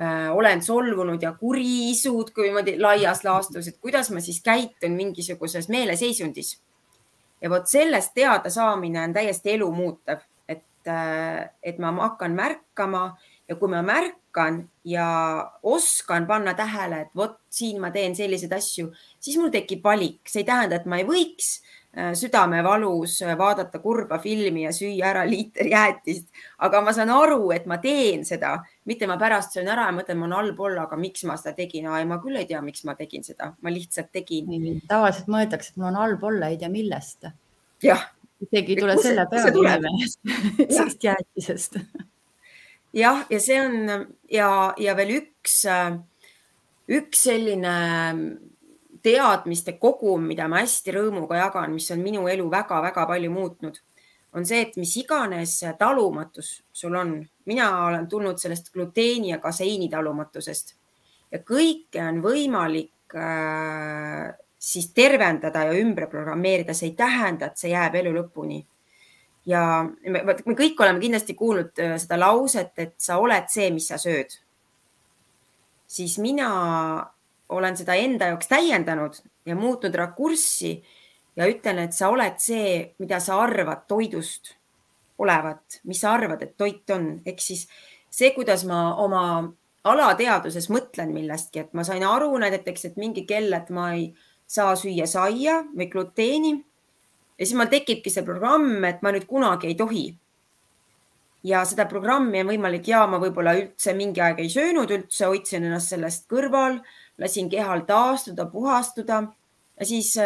[0.00, 4.96] äh, olen solvunud ja kuri isud, kui niimoodi laias laastus, et kuidas ma siis käitun
[4.96, 6.56] mingisuguses meeleseisundis.
[7.42, 13.10] ja vot sellest teada saamine on täiesti elu muutev, et, äh, et ma hakkan märkama
[13.48, 15.06] ja kui ma märkan ja
[15.62, 20.42] oskan panna tähele, et vot siin ma teen selliseid asju, siis mul tekib valik, see
[20.42, 21.56] ei tähenda, et ma ei võiks
[21.96, 26.26] Äh, südamevalus äh, vaadata kurba filmi ja süüa ära liiter jäätist.
[26.58, 28.50] aga ma saan aru, et ma teen seda,
[28.84, 31.88] mitte ma pärast söön ära ja mõtlen, on halb olla, aga miks ma seda tegin?
[31.88, 34.52] ma küll ei tea, miks ma tegin seda, ma lihtsalt tegin.
[34.84, 37.30] tavaliselt mõeldakse, et mul on olla, ei tea millest.
[37.82, 38.04] jah.
[38.44, 39.80] isegi ei tule selle peale
[40.76, 41.80] sellest jäätisest.
[42.96, 45.62] jah, ja see on ja, ja veel üks,
[46.88, 47.74] üks selline
[49.06, 53.78] teadmiste kogum, mida ma hästi rõõmuga jagan, mis on minu elu väga-väga palju muutnud,
[54.36, 59.88] on see, et mis iganes talumatus sul on, mina olen tulnud sellest gluteeni ja kaseini
[59.92, 60.74] talumatusest
[61.32, 67.72] ja kõike on võimalik äh, siis tervendada ja ümber programmeerida, see ei tähenda, et see
[67.72, 68.62] jääb elu lõpuni.
[69.46, 73.88] Ja me, me kõik oleme kindlasti kuulnud äh, seda lauset, et sa oled see, mis
[73.92, 74.38] sa sööd.
[75.86, 76.48] siis mina
[77.48, 80.72] olen seda enda jaoks täiendanud ja muutnud rakurssi
[81.36, 84.56] ja ütlen, et sa oled see, mida sa arvad toidust
[85.18, 87.66] olevat, mis sa arvad, et toit on, ehk siis
[88.10, 89.22] see, kuidas ma oma
[89.86, 94.10] alateaduses mõtlen millestki, et ma sain aru näiteks, et mingi kell, et ma ei
[94.46, 96.56] saa süüa saia või gluteeni.
[97.38, 100.06] Ja siis mul tekibki see programm, et ma nüüd kunagi ei tohi.
[101.46, 105.64] ja seda programmi on võimalik ja ma võib-olla üldse mingi aeg ei söönud üldse, hoidsin
[105.68, 106.80] ennast sellest kõrval,
[107.18, 109.22] lasin kehal taastuda, puhastuda
[109.78, 110.16] ja siis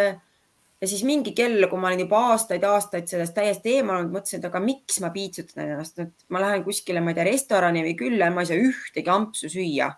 [0.81, 4.47] ja siis mingi kell, kui ma olin juba aastaid-aastaid sellest täiesti eemal olnud, mõtlesin, et
[4.49, 8.31] aga miks ma piitsutan ennast, et ma lähen kuskile, ma ei tea, restorani või külla
[8.31, 9.91] ja ma ei saa ühtegi ampsu süüa,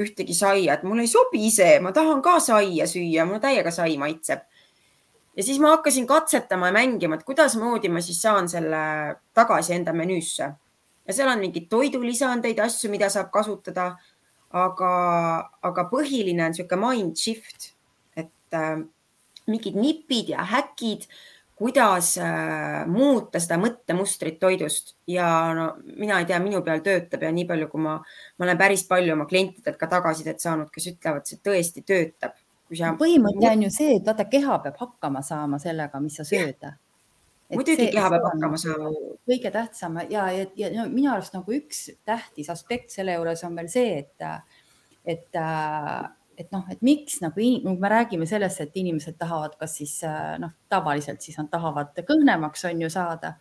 [0.00, 3.98] ühtegi saia, et mulle ei sobi see, ma tahan ka saia süüa, mulle täiega sai
[4.00, 4.48] maitseb.
[5.36, 8.82] Ja siis ma hakkasin katsetama ja mängima, et kuidasmoodi ma siis saan selle
[9.34, 10.50] tagasi enda menüüsse
[11.06, 13.92] ja seal on mingeid toidulisandeid, asju, mida saab kasutada.
[14.52, 14.88] aga,
[15.64, 17.70] aga põhiline on niisugune mind shift,
[18.12, 18.82] et äh,
[19.48, 21.06] mingid nipid ja häkid,
[21.56, 27.32] kuidas äh, muuta seda mõttemustrit toidust ja no mina ei tea, minu peal töötab ja
[27.32, 31.24] nii palju, kui ma, ma olen päris palju oma klientidelt ka tagasisidet saanud, kes ütlevad,
[31.24, 32.36] see tõesti töötab.
[32.78, 32.94] Sa...
[32.98, 36.64] põhimõte on ju see, et vaata, keha peab hakkama saama sellega, mis sa sööd.
[37.52, 38.94] muidugi keha peab hakkama saama.
[39.28, 43.56] kõige tähtsam ja, ja, ja no, minu arust nagu üks tähtis aspekt selle juures on
[43.60, 44.26] veel see, et,
[45.04, 45.40] et
[46.38, 49.98] et noh, et miks nagu me räägime sellest, et inimesed tahavad, kas siis
[50.42, 53.36] noh, tavaliselt siis nad tahavad kõhnemaks on ju saada.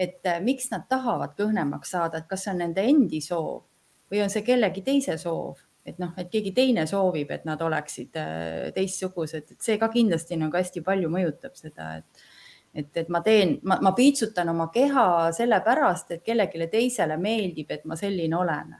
[0.00, 3.66] et äh, miks nad tahavad kõhnemaks saada, et kas see on nende endi soov
[4.10, 8.18] või on see kellegi teise soov, et noh, et keegi teine soovib, et nad oleksid
[8.20, 12.28] äh, teistsugused, et see ka kindlasti nagu hästi palju mõjutab seda, et
[12.70, 17.82] et, et ma teen, ma, ma piitsutan oma keha sellepärast, et kellelegi teisele meeldib, et
[17.84, 18.76] ma selline olen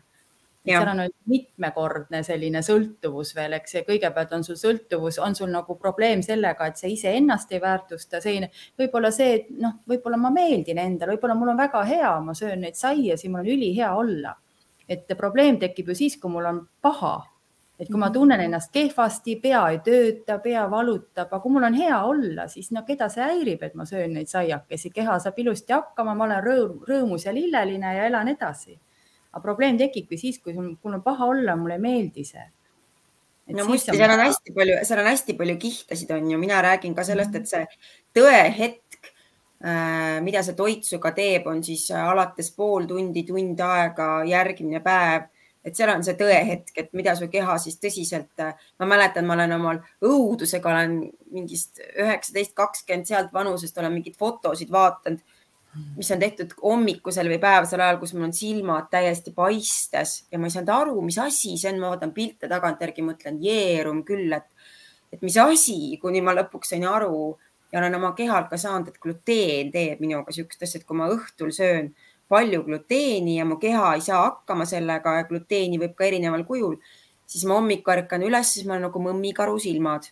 [0.64, 5.76] seal on mitmekordne selline sõltuvus veel, eks ju, kõigepealt on sul sõltuvus, on sul nagu
[5.80, 8.44] probleem sellega, et sa iseennast ei väärtusta, see
[8.78, 12.66] võib-olla see, et noh, võib-olla ma meeldin endale, võib-olla mul on väga hea, ma söön
[12.66, 14.36] neid saiasi, mul on ülihea olla.
[14.90, 17.14] Et probleem tekib ju siis, kui mul on paha,
[17.80, 18.14] et kui ma mhm.
[18.14, 22.68] tunnen ennast kehvasti, pea ei tööta, pea valutab, aga kui mul on hea olla, siis
[22.76, 26.44] no keda see häirib, et ma söön neid saiakesi, keha saab ilusti hakkama, ma olen
[26.44, 28.76] rõõm, rõõmus ja lilleline ja elan edasi.
[29.30, 32.48] Aga probleem tekibki siis, kui mul on paha olla, mulle ei meeldi see.
[33.54, 36.94] no muidugi, seal on hästi palju, seal on hästi palju kihtasid, on ju, mina räägin
[36.94, 37.64] ka sellest, et see
[38.14, 38.89] tõehetk,
[40.24, 45.28] mida see toit sinuga teeb, on siis äh, alates pool tundi, tund aega, järgmine päev.
[45.60, 49.36] Et seal on see tõehetk, et mida su keha siis tõsiselt, äh, ma mäletan, ma
[49.36, 50.94] olen omal õudusega olen
[51.34, 55.20] mingist üheksateist, kakskümmend sealt vanusest olen mingeid fotosid vaadanud
[55.96, 60.48] mis on tehtud hommikusel või päevasel ajal, kus mul on silmad täiesti paistes ja ma
[60.48, 64.48] ei saanud aru, mis asi see on, ma vaatan pilte tagantjärgi, mõtlen, jeerum küll, et,
[65.14, 67.36] et mis asi, kuni ma lõpuks sain aru
[67.72, 71.10] ja olen oma kehalt ka saanud, et gluteen teeb minuga niisugust asja, et kui ma
[71.12, 71.92] õhtul söön
[72.30, 76.78] palju gluteeni ja mu keha ei saa hakkama sellega ja gluteeni võib ka erineval kujul,
[77.26, 80.10] siis ma hommikul ärkan üles, siis ma olen nagu mõmmikaru silmad.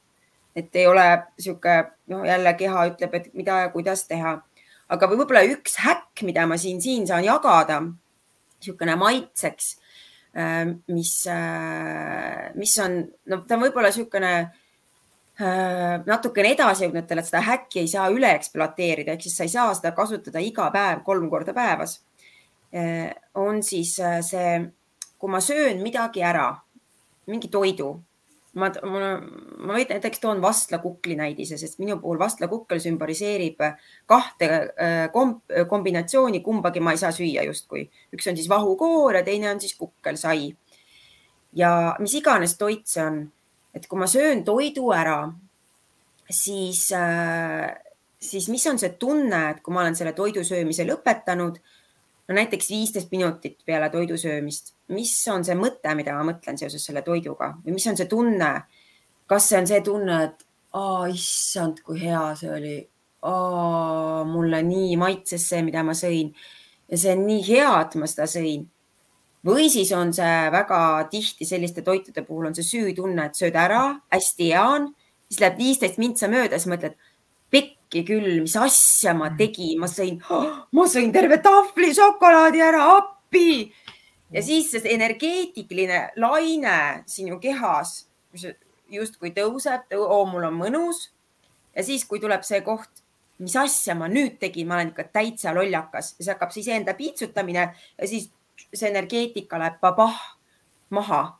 [0.59, 1.03] et ei ole
[1.37, 4.41] niisugune, noh, jälle keha ütleb, et mida ja kuidas teha
[4.93, 7.83] aga võib-olla üks häkk, mida ma siin, siin saan jagada,
[8.59, 9.75] niisugune maitseks,
[10.37, 14.33] äh, mis, äh, mis on, no ta on võib-olla niisugune
[15.39, 19.93] natukene edasijõudnutele, et seda häkki ei saa üle ekspluateerida, ehk siis sa ei saa seda
[19.95, 22.01] kasutada iga päev kolm korda päevas.
[23.35, 23.95] on siis
[24.27, 24.49] see,
[25.19, 26.51] kui ma söön midagi ära,
[27.31, 27.93] mingi toidu
[28.59, 29.11] ma, ma,
[29.67, 33.63] ma näiteks toon vastlakukli näidise, sest minu puhul vastlakukkel sümboliseerib
[34.09, 37.89] kahte äh, komb, kombinatsiooni, kumbagi ma ei saa süüa justkui.
[38.15, 40.55] üks on siis vahukoor ja teine on siis kukkelsai.
[41.53, 43.21] ja mis iganes toit see on,
[43.75, 45.21] et kui ma söön toidu ära,
[46.31, 47.69] siis, äh,
[48.21, 51.61] siis mis on see tunne, et kui ma olen selle toidu söömise lõpetanud
[52.29, 56.85] no näiteks viisteist minutit peale toidu söömist, mis on see mõte, mida ma mõtlen seoses
[56.85, 58.53] selle toiduga või mis on see tunne?
[59.29, 62.77] kas see on see tunne, et aa, issand, kui hea see oli,
[64.33, 66.31] mulle nii maitses see, mida ma sõin
[66.89, 68.65] ja see on nii hea, et ma seda sõin.
[69.47, 74.01] Või siis on see väga tihti selliste toitude puhul on see süütunne, et sööd ära,
[74.13, 74.93] hästi hea on,
[75.29, 76.97] siis läheb viisteist mintsa mööda, siis mõtled,
[77.51, 82.61] pikk äkki küll, mis asja ma tegin, ma sõin oh,, ma sõin terve tahvli šokolaadi
[82.61, 83.73] ära, appi.
[84.31, 88.07] ja siis see energeetiline laine sinu kehas
[88.93, 91.09] justkui tõuseb, oo, mul on mõnus.
[91.75, 92.91] ja siis, kui tuleb see koht,
[93.39, 96.95] mis asja ma nüüd tegin, ma olen ikka täitsa lollakas ja siis hakkab see iseenda
[96.95, 98.29] piitsutamine ja siis
[98.75, 100.17] see energeetika läheb babah
[100.91, 101.39] maha.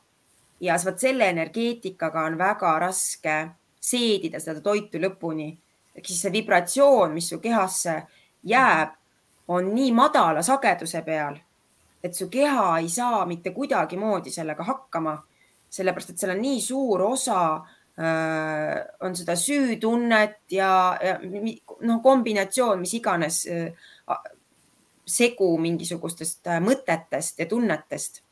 [0.59, 3.35] ja vot selle energeetikaga on väga raske
[3.79, 5.53] seedida seda toitu lõpuni
[5.99, 7.95] ehk siis see vibratsioon, mis su kehasse
[8.47, 8.95] jääb,
[9.51, 11.35] on nii madala sageduse peal,
[12.03, 15.17] et su keha ei saa mitte kuidagimoodi sellega hakkama,
[15.69, 20.71] sellepärast et seal on nii suur osa äh, on seda süütunnet ja,
[21.03, 23.89] ja noh, kombinatsioon, mis iganes äh,
[25.09, 28.23] segu mingisugustest äh, mõtetest ja tunnetest.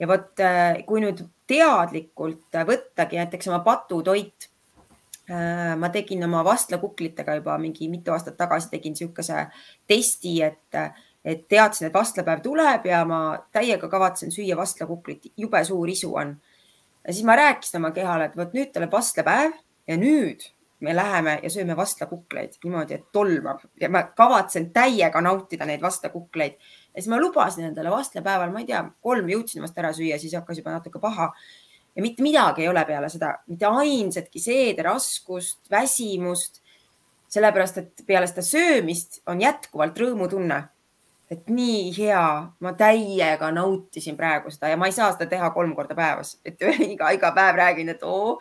[0.00, 0.40] ja vot,
[0.86, 1.18] kui nüüd
[1.50, 4.50] teadlikult võttagi näiteks oma patutoit
[5.30, 9.44] Äh, ma tegin oma vastlakuklitega juba mingi mitu aastat tagasi tegin niisuguse
[9.86, 10.78] testi, et,
[11.22, 13.20] et teadsin, et vastlapäev tuleb ja ma
[13.54, 16.32] täiega kavatsen süüa vastlakuklit, jube suur isu on.
[17.06, 19.54] ja siis ma rääkisin oma kehale, et vot nüüd tuleb vastlapäev
[19.86, 20.48] ja nüüd
[20.80, 26.60] me läheme ja sööme vastlakukleid niimoodi, et tolmab ja ma kavatsen täiega nautida neid vastlakukleid.
[26.94, 30.34] ja siis ma lubasin endale vastlapäeval, ma ei tea, kolm jõudsin vast ära süüa, siis
[30.38, 31.30] hakkas juba natuke paha
[31.96, 36.60] ja mitte midagi ei ole peale seda, mitte ainsatki seederaskust, väsimust.
[37.30, 40.62] sellepärast, et peale seda söömist on jätkuvalt rõõmutunne.
[41.30, 42.22] et nii hea,
[42.58, 46.58] ma täiega nautisin praegu seda ja ma ei saa seda teha kolm korda päevas, et
[46.94, 48.40] iga, iga päev räägin, et oo,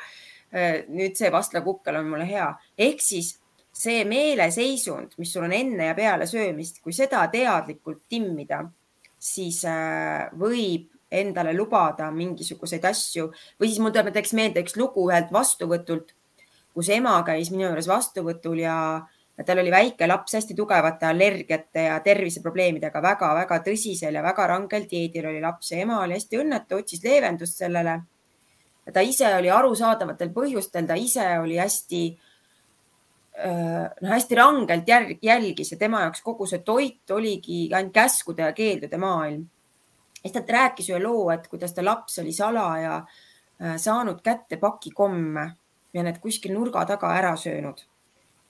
[0.52, 2.50] nüüd see vastlakukkel on mulle hea.
[2.78, 3.36] ehk siis
[3.80, 8.64] see meeleseisund, mis sul on enne ja peale söömist, kui seda teadlikult timmida,
[9.20, 9.62] siis
[10.40, 16.14] võib endale lubada mingisuguseid asju või siis mul tuleb näiteks meelde üks lugu ühelt vastuvõtult,
[16.74, 18.76] kus ema käis minu juures vastuvõtul ja
[19.46, 25.30] tal oli väike laps hästi tugevate allergiate ja terviseprobleemidega väga-väga tõsisel ja väga rangel dieedil
[25.32, 28.00] oli laps ja ema oli hästi õnnetu, otsis leevendust sellele.
[28.94, 32.02] Ta ise oli arusaadavatel põhjustel, ta ise oli hästi
[33.40, 34.90] noh, hästi rangelt
[35.24, 39.46] jälgis ja tema jaoks kogu see toit oligi ainult käskude ja keeldude maailm
[40.22, 44.92] siis ta rääkis ühe loo, et kuidas ta laps oli salaja äh, saanud kätte paki
[44.96, 45.52] komme
[45.94, 47.86] ja need kuskil nurga taga ära söönud.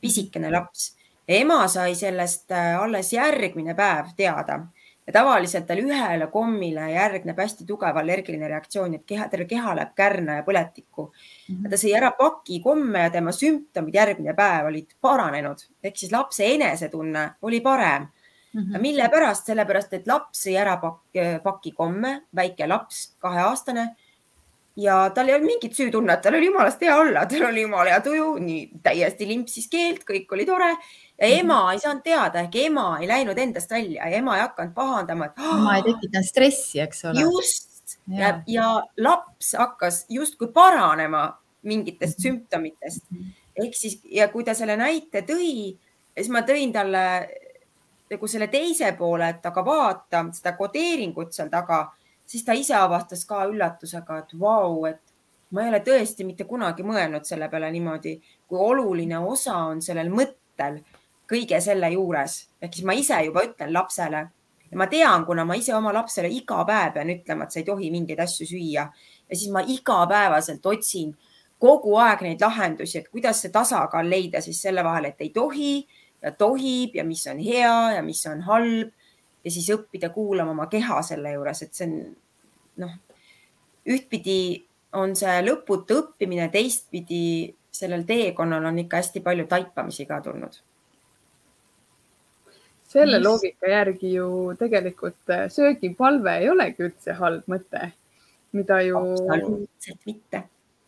[0.01, 0.95] pisikene laps.
[1.27, 4.59] ema sai sellest äh, alles järgmine päev teada
[5.09, 9.95] ja tavaliselt tal ühele kommile järgneb hästi tugev allergiline reaktsioon, et keha, terve keha läheb
[9.97, 11.55] kärna ja põletikku mm.
[11.55, 11.69] -hmm.
[11.69, 16.45] ta sai ära paki komme ja tema sümptomid järgmine päev olid paranenud ehk siis lapse
[16.53, 18.07] enesetunne oli parem
[18.53, 18.81] Mm -hmm.
[18.81, 23.95] mille pärast, sellepärast et laps sõi ära paki, paki komme, väike laps, kaheaastane
[24.75, 28.01] ja tal ei olnud mingit süütunnet, tal oli jumalast hea olla, tal oli jumala hea
[28.01, 30.71] tuju, nii täiesti limpsis keelt, kõik oli tore
[31.19, 31.39] ja mhm.
[31.39, 35.25] ema ei saanud teada ehk ema ei läinud endast välja ja ema ei hakanud pahandama,
[35.25, 37.25] et ema ei tekitanud stressi, eks ole.
[37.25, 41.27] just ja, ja, ja laps hakkas justkui paranema
[41.61, 42.39] mingitest mm -hmm.
[42.39, 43.05] sümptomitest
[43.65, 45.75] ehk siis ja kui ta selle näite tõi,
[46.15, 47.03] siis ma tõin talle
[48.09, 51.83] nagu selle teise poole, et aga vaata seda kodeeringut seal taga,
[52.25, 55.01] siis ta ise avastas ka üllatusega, et vau, et
[55.51, 58.15] ma ei ole tõesti mitte kunagi mõelnud selle peale niimoodi,
[58.47, 60.81] kui oluline osa on sellel mõttel
[61.29, 62.47] kõige selle juures.
[62.61, 64.27] ehk siis ma ise juba ütlen lapsele
[64.71, 67.65] ja ma tean, kuna ma ise oma lapsele iga päev pean ütlema, et sa ei
[67.65, 68.85] tohi mingeid asju süüa
[69.29, 71.15] ja siis ma igapäevaselt otsin
[71.59, 75.73] kogu aeg neid lahendusi, et kuidas see tasakaal leida siis selle vahel, et ei tohi
[76.21, 78.91] ja tohib ja mis on hea ja mis on halb
[79.43, 81.99] ja siis õppida kuulama oma keha selle juures, et see on
[82.85, 82.95] noh,
[83.89, 84.39] ühtpidi
[84.99, 87.23] on see lõputu õppimine, teistpidi
[87.71, 90.55] sellel teekonnal on ikka hästi palju taipamisi ka tulnud.
[92.89, 97.91] Selle loogika järgi ju tegelikult äh, söögipalve ei olegi üldse halb mõte,
[98.57, 99.01] mida ju.
[99.01, 100.43] absoluutselt mitte.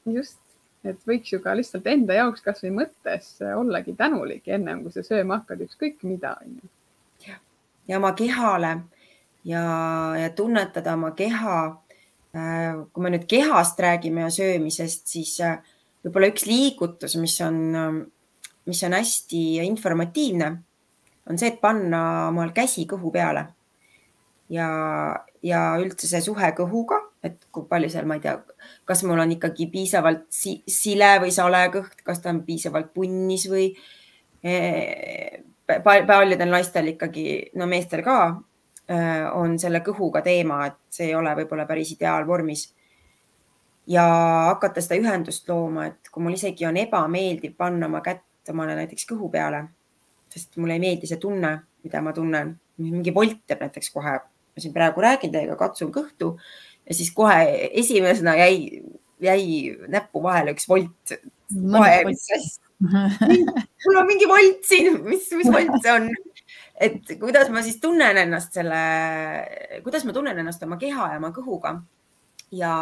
[0.05, 0.39] just
[0.83, 5.41] et võiks ju ka lihtsalt enda jaoks kasvõi mõttes ollagi tänulik ennem kui sa sööma
[5.41, 6.35] hakkad, ükskõik mida
[7.87, 8.71] ja oma kehale
[9.43, 9.63] ja,
[10.17, 11.59] ja tunnetada oma keha.
[12.31, 15.59] Äh, kui me nüüd kehast räägime ja söömisest, siis äh,
[16.05, 17.57] võib-olla üks liigutus, mis on,
[18.69, 20.51] mis on hästi informatiivne,
[21.29, 23.47] on see, et panna omal käsi kõhu peale
[24.51, 24.67] ja,
[25.43, 28.35] ja üldse see suhe kõhuga, et kui palju seal, ma ei tea,
[28.87, 33.47] kas mul on ikkagi piisavalt si sile või sale kõht, kas ta on piisavalt punnis
[33.51, 33.69] või
[34.43, 35.41] eh,
[35.85, 37.25] paljudel naistel ikkagi,
[37.59, 38.17] no meestel ka
[38.91, 42.69] eh, on selle kõhuga teema, et see ei ole võib-olla päris ideaalvormis.
[43.87, 44.03] ja
[44.51, 49.05] hakata seda ühendust looma, et kui mul isegi on ebameeldiv panna oma kätt omale näiteks
[49.09, 49.67] kõhu peale,
[50.31, 54.19] sest mulle ei meeldi see tunne, mida ma tunnen, mingi volt teeb näiteks kohe
[54.51, 56.33] ma siin praegu räägin teiega, katsun kõhtu.
[56.87, 58.81] Ja siis kohe esimesena jäi,
[59.21, 59.45] jäi
[59.91, 61.15] näppu vahele üks volt.
[62.81, 66.09] mul on mingi volt siin, mis, mis volt see on?
[66.81, 68.79] et kuidas ma siis tunnen ennast selle,
[69.85, 71.75] kuidas ma tunnen ennast oma keha ja oma kõhuga?
[72.51, 72.73] Ja,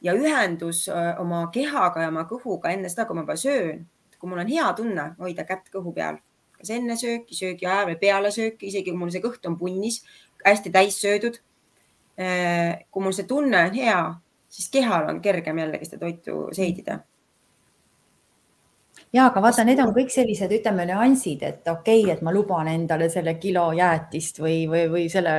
[0.00, 0.84] ja ühendus
[1.18, 3.82] oma kehaga ja oma kõhuga enne seda, kui ma juba söön,
[4.20, 6.20] kui mul on hea tunne, hoida kätt kõhu peal,
[6.60, 10.02] kas enne sööki, söögi ajal või peale sööki, isegi kui mul see kõht on punnis,
[10.44, 11.40] hästi täis söödud.
[12.16, 13.98] Äh, kui mul see tunne on hea,
[14.48, 17.02] siis kehal on kergem jällegi seda toitu seedida
[19.16, 22.68] ja aga vaata, need on kõik sellised, ütleme nüansid, et okei okay,, et ma luban
[22.70, 25.36] endale selle kilo jäätist või, või, või selle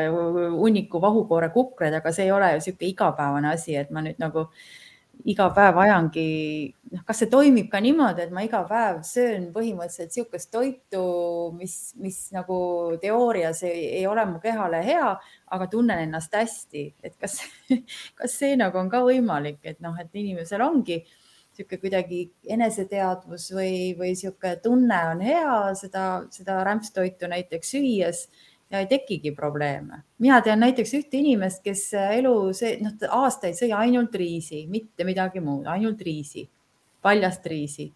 [0.55, 4.47] hunniku vahukoore kukreid, aga see ei ole ju niisugune igapäevane asi, et ma nüüd nagu
[5.25, 6.25] iga päev ajangi,
[6.93, 11.03] noh, kas see toimib ka niimoodi, et ma iga päev söön põhimõtteliselt niisugust toitu,
[11.57, 12.57] mis, mis nagu
[13.01, 15.13] teoorias ei, ei ole mu kehale hea,
[15.57, 17.39] aga tunnen ennast hästi, et kas,
[18.19, 22.19] kas see nagu on ka võimalik, et noh, et inimesel ongi niisugune kuidagi
[22.53, 28.27] eneseteadvus või, või niisugune tunne on hea seda, seda rämpstoitu näiteks süües
[28.71, 30.03] ja ei tekigi probleeme.
[30.19, 32.35] mina tean näiteks ühte inimest, kes elu,
[32.83, 36.49] noh, aastaid sõi ainult riisi, mitte midagi muud, ainult riisi,
[37.01, 37.91] paljast riisi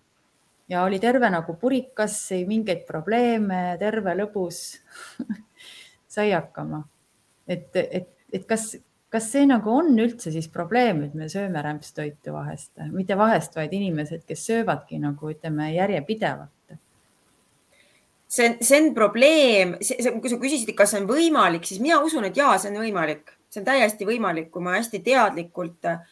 [0.71, 4.61] ja oli terve nagu purikas, ei mingeid probleeme, terve, lõbus
[6.13, 6.83] sai hakkama.
[7.47, 8.71] et, et, et kas,
[9.11, 13.73] kas see nagu on üldse siis probleem, et me sööme rämpstoitu vahest, mitte vahest, vaid
[13.75, 16.53] inimesed, kes söövadki nagu ütleme järjepidevalt?
[18.31, 22.37] See, see on probleem, kui sa küsisid, kas see on võimalik, siis mina usun, et
[22.37, 26.05] jaa, see on võimalik, see on täiesti võimalik, kui ma hästi teadlikult äh,,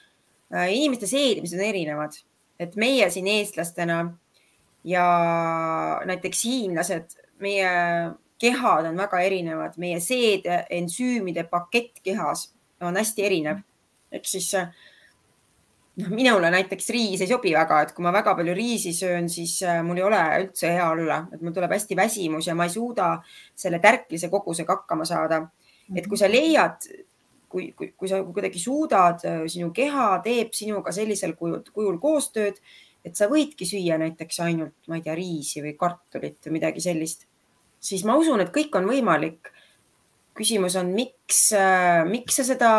[0.76, 2.18] inimeste seedimised on erinevad,
[2.60, 4.02] et meie siin eestlastena
[4.88, 5.06] ja
[6.10, 7.72] näiteks hiinlased, meie
[8.40, 12.50] kehad on väga erinevad, meie seede, ensüümide pakett kehas
[12.84, 13.64] on hästi erinev.
[14.12, 14.72] ehk siis äh,
[16.00, 19.60] noh, minule näiteks riis ei sobi väga, et kui ma väga palju riisi söön, siis
[19.68, 22.74] äh, mul ei ole üldse hea olla, et mul tuleb hästi väsimus ja ma ei
[22.74, 23.12] suuda
[23.56, 25.44] selle tärklise kogusega hakkama saada.
[25.96, 26.36] et kui sa mhm.
[26.36, 26.90] leiad,
[27.50, 32.60] kui, kui, kui sa kuidagi suudad, äh, sinu keha teeb sinuga sellisel kujul, kujul koostööd,
[33.06, 37.26] et sa võidki süüa näiteks ainult, ma ei tea, riisi või kartulit või midagi sellist,
[37.80, 39.54] siis ma usun, et kõik on võimalik
[40.40, 42.72] küsimus on, miks, äh, miks sa seda,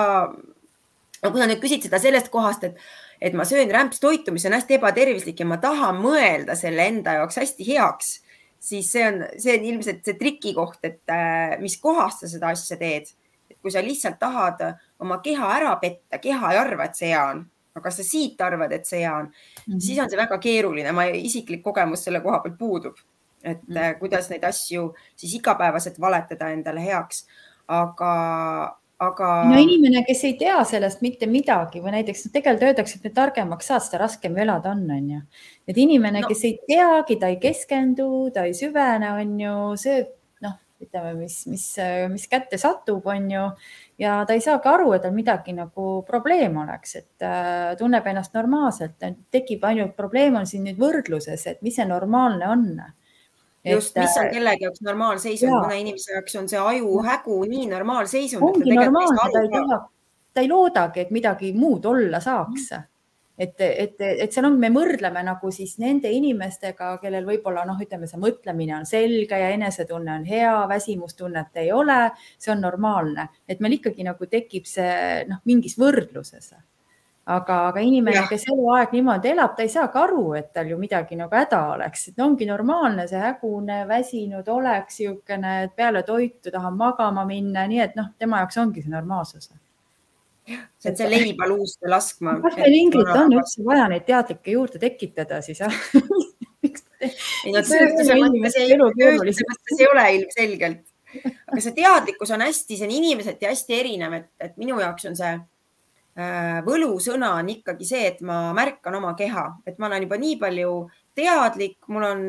[1.20, 2.80] no kui sa nüüd küsid seda sellest kohast, et,
[3.20, 7.36] et ma söön rämpstoitu, mis on hästi ebatervislik ja ma tahan mõelda selle enda jaoks
[7.42, 8.12] hästi heaks,
[8.60, 12.78] siis see on, see on ilmselt see trikikoht, et äh, mis kohast sa seda asja
[12.80, 13.12] teed.
[13.60, 14.62] kui sa lihtsalt tahad
[15.04, 17.42] oma keha ära petta, keha ei arva, et see hea on,
[17.76, 19.80] aga sa siit arvad, et see hea on mm, -hmm.
[19.80, 20.92] siis on see väga keeruline.
[20.92, 22.96] ma isiklik kogemus selle koha pealt puudub,
[23.44, 23.98] et mm -hmm.
[23.98, 27.26] kuidas neid asju siis igapäevaselt valetada endale heaks
[27.70, 28.12] aga,
[29.00, 29.28] aga.
[29.48, 33.70] no inimene, kes ei tea sellest mitte midagi või näiteks tegelikult öeldakse, et mida targemaks
[33.70, 35.20] saad, seda raskem elada on, on ju.
[35.70, 40.12] et inimene no., kes ei teagi, ta ei keskendu, ta ei süvene, on ju, sööb
[40.44, 41.66] noh, ütleme, mis, mis,
[42.12, 43.46] mis kätte satub, on ju,
[44.04, 48.36] ja ta ei saagi aru, et tal midagi nagu probleem oleks, et äh, tunneb ennast
[48.36, 49.00] normaalselt,
[49.32, 52.66] tekib ainult probleem on siin nüüd võrdluses, et mis see normaalne on
[53.64, 58.44] just, mis on kellegi jaoks normaalseisund, mõne inimese jaoks on see ajuhägu nii normaalseisund.
[58.44, 59.80] ongi normaalne, ta ei taha,
[60.34, 62.70] ta ei loodagi, et midagi muud olla saaks.
[62.72, 62.86] Mm.
[63.40, 68.08] et, et, et seal on, me võrdleme nagu siis nende inimestega, kellel võib-olla noh, ütleme,
[68.08, 72.02] see mõtlemine on selge ja enesetunne on hea, väsimustunnet ei ole,
[72.38, 76.52] see on normaalne, et meil ikkagi nagu tekib see noh, mingis võrdluses
[77.26, 81.18] aga, aga inimene, kes eluaeg niimoodi elab, ta ei saagi aru, et tal ju midagi
[81.18, 86.78] nagu häda oleks, et ongi normaalne see hägune, väsinud olek, niisugune, et peale toitu tahan
[86.78, 89.50] magama minna, nii et noh, tema jaoks ongi see normaalsus.
[90.50, 92.40] see on see leiba luuste laskma.
[92.42, 95.70] kas meil Ingrid on üldse vaja neid teadlikke juurde tekitada siis jah
[97.44, 100.82] ei no tööstuse mõttes ei, tööstuse mõttes ei ole ilmselgelt,
[101.46, 105.16] aga see teadlikkus on hästi, see on inimeseti hästi erinev, et, et minu jaoks on
[105.20, 105.36] see
[106.66, 110.72] võlusõna on ikkagi see, et ma märkan oma keha, et ma olen juba nii palju
[111.14, 112.24] teadlik, mul on,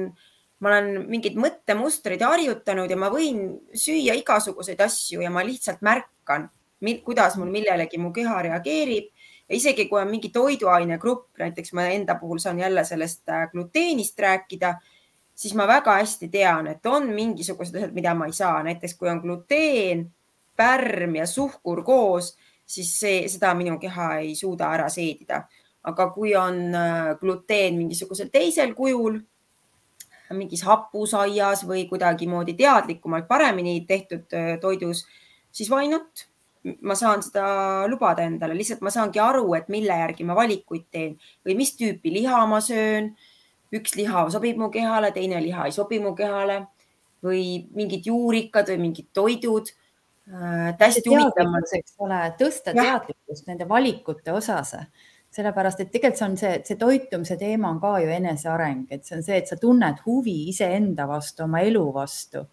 [0.61, 6.49] ma olen mingeid mõttemustreid harjutanud ja ma võin süüa igasuguseid asju ja ma lihtsalt märkan,
[7.03, 9.11] kuidas mul millelegi mu keha reageerib.
[9.49, 14.19] Ja isegi kui on mingi toiduainegrupp, näiteks ma enda puhul saan jälle sellest äh, gluteenist
[14.19, 14.77] rääkida,
[15.35, 19.09] siis ma väga hästi tean, et on mingisugused asjad, mida ma ei saa, näiteks kui
[19.11, 20.05] on gluteen,
[20.55, 22.35] pärm ja suhkur koos
[22.71, 25.43] siis see, seda minu keha ei suuda ära seedida.
[25.81, 29.15] aga kui on äh, gluteen mingisugusel teisel kujul,
[30.37, 35.07] mingis hapusaias või kuidagimoodi teadlikumalt paremini tehtud äh, toidus,
[35.51, 36.27] siis why not?
[36.85, 41.15] ma saan seda lubada endale, lihtsalt ma saangi aru, et mille järgi ma valikuid teen
[41.41, 43.15] või mis tüüpi liha ma söön.
[43.73, 46.67] üks liha sobib mu kehale, teine liha ei sobi mu kehale
[47.23, 49.71] või mingid juurikad või mingid toidud
[50.31, 51.55] hästi huvitav.
[51.77, 52.83] eks ole, tõsta ja.
[52.83, 54.75] teadlikkust nende valikute osas.
[55.31, 59.15] sellepärast et tegelikult see on see, see toitumise teema on ka ju eneseareng, et see
[59.15, 62.43] on see, et sa tunned huvi iseenda vastu, oma elu vastu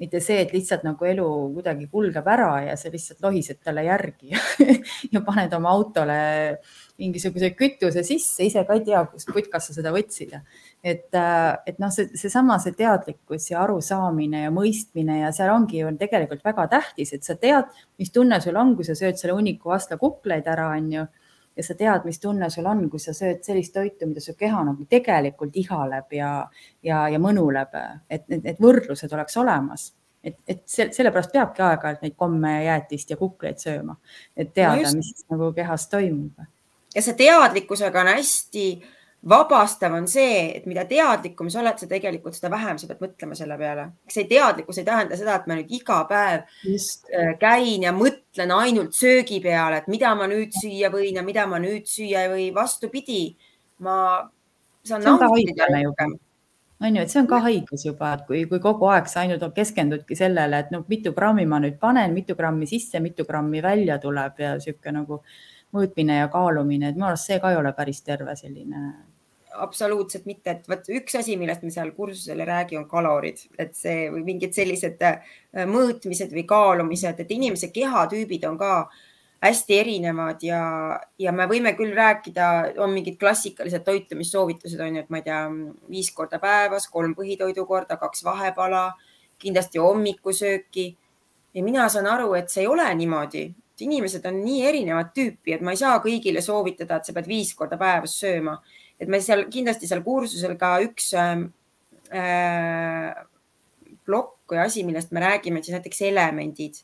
[0.00, 4.34] mitte see, et lihtsalt nagu elu kuidagi kulgeb ära ja sa lihtsalt lohised talle järgi
[5.14, 6.18] ja paned oma autole
[7.00, 10.34] mingisuguse kütuse sisse, ise ka ei tea, kust putkast sa seda võtsid.
[10.84, 15.80] et, äh, et noh, see, seesama, see teadlikkus ja arusaamine ja mõistmine ja seal ongi
[15.80, 19.36] ju tegelikult väga tähtis, et sa tead, mis tunne sul on, kui sa sööd selle
[19.36, 21.06] hunniku vastla kukleid ära, onju
[21.56, 24.62] ja sa tead, mis tunne sul on, kui sa sööd sellist toitu, mida su keha
[24.66, 26.32] nagu tegelikult ihaleb ja,
[26.84, 27.76] ja, ja mõnuleb,
[28.10, 29.90] et need võrdlused oleks olemas
[30.26, 33.96] et, et sellepärast peabki aeg-ajalt neid komme ja jäätist ja kukleid sööma,
[34.36, 36.46] et teada no, mis nagu kehas toimub.
[36.94, 38.66] ja see teadlikkusega on hästi
[39.28, 43.38] vabastav on see, et mida teadlikum sa oled, sa tegelikult seda vähem sa pead mõtlema
[43.38, 43.86] selle peale.
[44.12, 47.08] see teadlikkus ei tähenda seda, et ma nüüd iga päev Just.
[47.10, 51.46] Äh, käin ja mõtlen ainult söögi peale, et mida ma nüüd süüa võin ja mida
[51.46, 52.46] ma nüüd süüa ei või.
[52.54, 53.36] vastupidi,
[53.82, 53.96] ma
[54.86, 56.14] saan nautida rohkem
[56.80, 59.44] on ju, et see on ka haigus juba, et kui, kui kogu aeg sa ainult
[59.56, 63.98] keskendudki sellele, et noh, mitu grammi ma nüüd panen, mitu grammi sisse, mitu grammi välja
[64.02, 65.22] tuleb ja sihuke nagu
[65.74, 68.82] mõõtmine ja kaalumine, et minu arust see ka ei ole päris terve selline
[69.62, 73.74] absoluutselt mitte, et vot üks asi, millest me seal kursusel ei räägi, on kalorid, et
[73.78, 75.36] see või mingid sellised äh,
[75.66, 78.72] mõõtmised või kaalumised, et inimese kehatüübid on ka
[79.42, 80.60] hästi erinevad ja,
[81.18, 82.46] ja me võime küll rääkida,
[82.82, 85.42] on mingid klassikalised toitumissoovitused on ju, et ma ei tea,
[85.90, 88.88] viis korda päevas, kolm põhitoidu korda, kaks vahepala,
[89.38, 90.96] kindlasti hommikusööki.
[91.54, 93.46] ja mina saan aru, et see ei ole niimoodi,
[93.80, 97.52] inimesed on nii erinevat tüüpi, et ma ei saa kõigile soovitada, et sa pead viis
[97.54, 98.56] korda päevas sööma
[99.00, 101.48] et me seal kindlasti seal kursusel ka üks ähm,
[102.14, 103.12] äh,
[104.06, 106.80] plokk või asi, millest me räägime, siis näiteks elemendid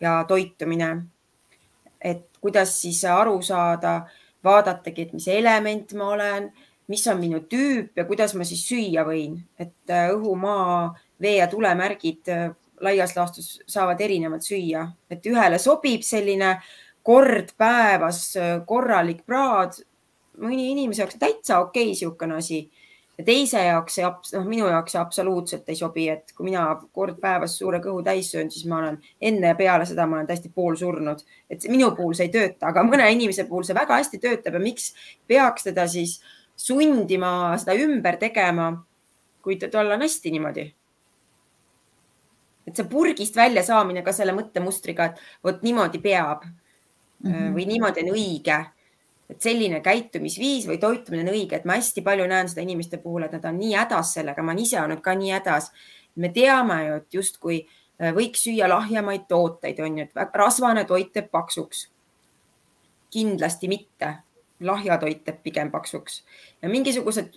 [0.00, 1.06] ja toitumine.
[2.02, 4.08] et kuidas siis aru saada,
[4.44, 6.48] vaadatagi, et mis element ma olen,
[6.90, 10.88] mis on minu tüüp ja kuidas ma siis süüa võin, et äh, õhu, maa,
[11.22, 12.48] vee ja tulemärgid äh,
[12.82, 16.56] laias laastus saavad erinevalt süüa, et ühele sobib selline
[17.06, 19.78] kord päevas äh, korralik praad,
[20.40, 22.62] mõni inimese jaoks täitsa okei okay, niisugune asi
[23.18, 26.64] ja teise jaoks see, noh, minu jaoks see absoluutselt ei sobi, et kui mina
[26.96, 30.30] kord päevas suure kõhu täis söön, siis ma olen enne ja peale seda ma olen
[30.30, 34.22] täiesti poolsurnud, et minu puhul see ei tööta, aga mõne inimese puhul see väga hästi
[34.22, 34.92] töötab ja miks
[35.28, 36.18] peaks teda siis
[36.56, 38.72] sundima seda ümber tegema,
[39.42, 40.68] kui tal on hästi niimoodi.
[42.66, 47.54] Et see purgist välja saamine ka selle mõttemustriga, et vot niimoodi peab mm -hmm.
[47.56, 48.58] või niimoodi on õige
[49.32, 53.26] et selline käitumisviis või toitumine on õige, et ma hästi palju näen seda inimeste puhul,
[53.26, 55.70] et nad on nii hädas sellega, ma olen ise olnud ka nii hädas.
[56.14, 61.12] me teame ju, et justkui äh, võiks süüa lahjemaid tooteid, on ju, et rasvane toit
[61.12, 61.88] teeb paksuks.
[63.12, 64.14] kindlasti mitte,
[64.60, 66.22] lahja toit teeb pigem paksuks
[66.62, 67.34] ja mingisugused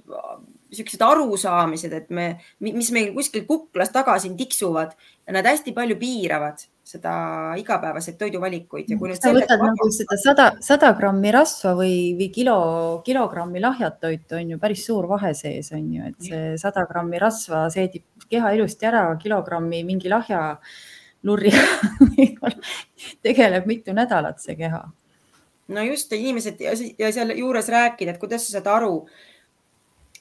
[0.76, 4.95] niisugused arusaamised, et me, mis meil kuskil kuklas taga siin tiksuvad
[5.26, 7.11] ja nad hästi palju piiravad seda
[7.57, 9.71] igapäevaseid toiduvalikuid sa võtad vabalt...
[9.71, 12.57] nagu seda sada, sada grammi rasva või, või kilo,
[13.05, 17.21] kilogrammi lahjat toitu on ju päris suur vahe sees on ju, et see sada grammi
[17.21, 20.43] rasva seedib keha ilusti ära, kilogrammi mingi lahja
[21.26, 21.63] lurriga
[23.26, 24.84] tegeleb mitu nädalat see keha.
[25.73, 28.93] no just, inimesed ja, ja sealjuures rääkida, et kuidas sa saad aru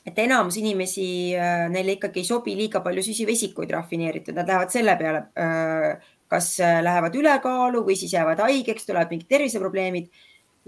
[0.04, 4.96] et enamus inimesi, äh, neile ikkagi ei sobi liiga palju süsivesikuid rafineeritud, nad lähevad selle
[5.00, 10.10] peale, äh, kas äh, lähevad ülekaalu või siis jäävad haigeks, tulevad mingid terviseprobleemid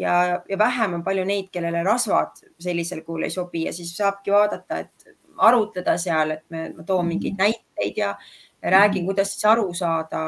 [0.01, 4.33] ja, ja vähem on palju neid, kellele rasvad sellisel kujul ei sobi ja siis saabki
[4.33, 7.43] vaadata, et arutleda seal, et me, ma toon mingeid mhm.
[7.45, 8.15] näiteid ja,
[8.63, 9.13] räägin, mhm.
[9.13, 10.23] kuidas siis aru saada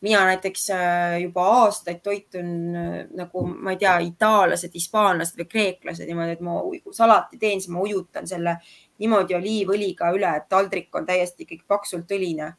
[0.00, 6.08] mina näiteks äh, juba aastaid toitun äh, nagu ma ei tea, itaallased, hispaanlased või kreeklased
[6.08, 6.58] niimoodi, et ma
[6.94, 8.58] salati teen, siis ma ujutan selle
[9.00, 12.52] niimoodi oliivõliga üle, et taldrik on täiesti ikkagi paksult õline.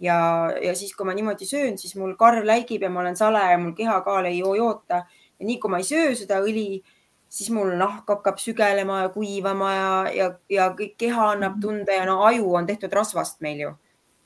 [0.00, 0.18] ja,
[0.62, 3.58] ja siis, kui ma niimoodi söön, siis mul karv läigib ja ma olen sale ja
[3.58, 5.06] mul kehakaal ei joota.
[5.38, 6.82] Ja nii kui ma ei söö seda õli,
[7.28, 12.04] siis mul nahk hakkab sügelema ja kuivama ja, ja, ja kõik keha annab tunda ja
[12.08, 13.72] no aju on tehtud rasvast meil ju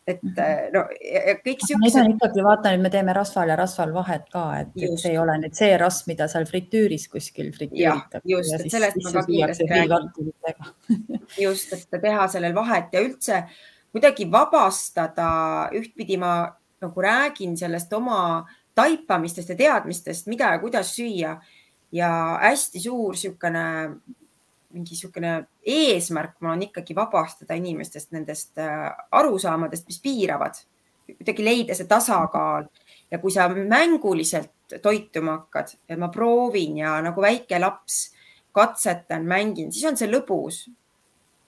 [0.07, 0.39] et mhm.
[0.39, 1.83] äh, no ja kõik siuksed.
[1.85, 4.71] Need on ikkagi, vaata nüüd me teeme rasval ja rasval vahet ka, et,
[5.01, 8.23] see ei ole nüüd see rasv, mida seal fritüüris kuskil fritüüritakse.
[8.35, 10.09] just, et sellest ma ka kiiresti räägin.
[11.41, 13.45] just, et teha sellel vahet ja üldse
[13.91, 15.31] kuidagi vabastada,
[15.77, 16.35] ühtpidi ma
[16.81, 18.47] nagu räägin sellest oma
[18.79, 21.35] taipamistest ja teadmistest, mida ja kuidas süüa
[21.93, 23.65] ja hästi suur niisugune
[24.71, 25.33] mingi niisugune
[25.67, 30.61] eesmärk mul on ikkagi vabastada inimestest nendest äh, arusaamadest, mis piiravad,
[31.11, 32.69] kuidagi leida see tasakaal
[33.11, 38.13] ja kui sa mänguliselt toituma hakkad, et ma proovin ja nagu väike laps
[38.55, 40.69] katsetan, mängin, siis on see lõbus.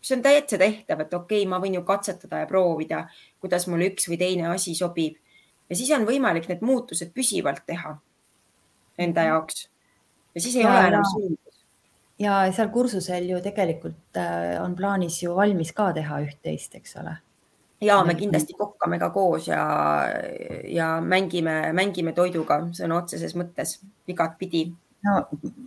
[0.02, 3.04] see on täitsa tehtav, et okei okay,, ma võin ju katsetada ja proovida,
[3.38, 5.22] kuidas mulle üks või teine asi sobib
[5.72, 7.94] ja siis on võimalik need muutused püsivalt teha
[9.00, 9.28] enda mhm.
[9.30, 9.68] jaoks.
[10.34, 11.51] ja siis ei ja, ole enam suundus.
[12.22, 17.16] Ja seal kursusel ju tegelikult äh, on plaanis ju valmis ka teha üht-teist, eks ole.
[17.82, 19.62] Ja me kindlasti kokkame ka koos ja,
[20.70, 24.68] ja mängime, mängime toiduga sõna otseses mõttes igatpidi.
[25.02, 25.16] no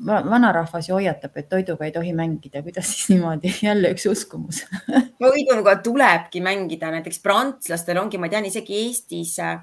[0.05, 4.61] vanarahvas ju hoiatab, et toiduga ei tohi mängida, kuidas siis niimoodi, jälle üks uskumus.
[5.25, 9.59] Toiduga tulebki mängida, näiteks prantslastel ongi, ma tean isegi Eestis äh,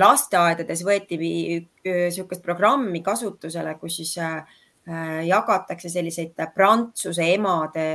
[0.00, 4.40] lasteaedades võeti niisugust programmi kasutusele, kus siis äh,
[4.88, 7.88] jagatakse selliseid prantsuse emade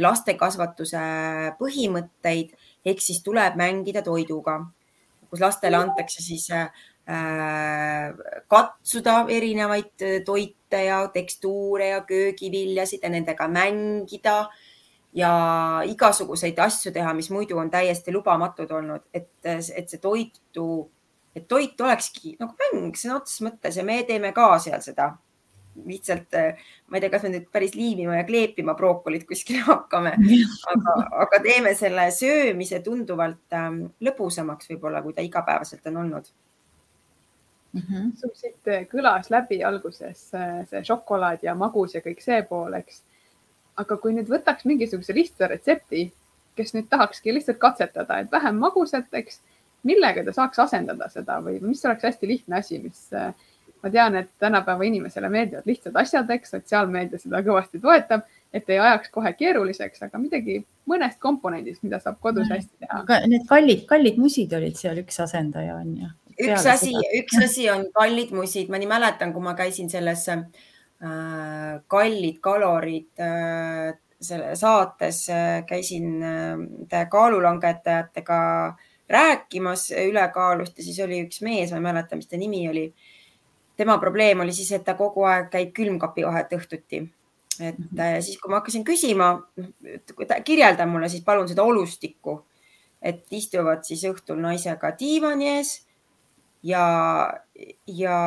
[0.00, 1.02] lastekasvatuse
[1.58, 2.54] põhimõtteid
[2.84, 4.58] ehk siis tuleb mängida toiduga,
[5.30, 6.70] kus lastele antakse siis äh,
[8.50, 14.48] katsuda erinevaid toite ja tekstuure ja köögiviljasid ja nendega mängida
[15.14, 15.32] ja
[15.86, 20.66] igasuguseid asju teha, mis muidu on täiesti lubamatud olnud, et, et see toitu,
[21.36, 25.12] et toit olekski nagu mäng sõna otseses mõttes ja me teeme ka seal seda
[25.86, 30.14] lihtsalt, äh, ma ei tea, kas me nüüd päris liimima ja kleepima brookolit kuskile hakkame,
[30.72, 30.96] aga,
[31.26, 36.30] aga teeme selle söömise tunduvalt ähm, lõbusamaks võib-olla, kui ta igapäevaselt on olnud
[37.74, 37.80] mm.
[37.80, 38.12] -hmm.
[38.20, 42.74] sul siit äh, kõlas läbi alguses äh, see šokolaad ja magus ja kõik see pool,
[42.78, 43.02] eks.
[43.76, 46.12] aga kui nüüd võtaks mingisuguse lihtsa retsepti,
[46.56, 49.40] kes nüüd tahakski lihtsalt katsetada, et vähem magusat, eks,
[49.82, 53.08] millega ta saaks asendada seda või mis oleks hästi lihtne asi, mis
[53.84, 58.80] ma tean, et tänapäeva inimesele meeldivad lihtsad asjad, eks sotsiaalmeedia seda kõvasti toetab, et ei
[58.80, 60.60] ajaks kohe keeruliseks, aga midagi
[60.90, 62.54] mõnest komponendist, mida saab kodus mm.
[62.56, 63.24] hästi teha.
[63.30, 66.12] Need kallid, kallid musid olid seal üks asendaja on ju.
[66.48, 70.40] üks asi, üks asi on kallid musid, ma nii mäletan, kui ma käisin selles äh,
[71.92, 73.92] kallid kalorid äh,
[74.24, 78.40] selle saates äh, käisin äh, kaalulangetajatega
[79.08, 82.86] rääkimas ülekaalust ja siis oli üks mees, ma ei mäleta, mis ta nimi oli
[83.76, 87.08] tema probleem oli siis, et ta kogu aeg käib külmkapi vahet õhtuti.
[87.60, 88.20] et mm -hmm.
[88.20, 89.42] siis, kui ma hakkasin küsima,
[90.44, 92.44] kirjelda mulle siis palun seda olustikku,
[93.02, 95.86] et istuvad siis õhtul naisega diivani ees
[96.62, 96.84] ja,
[97.86, 98.18] ja,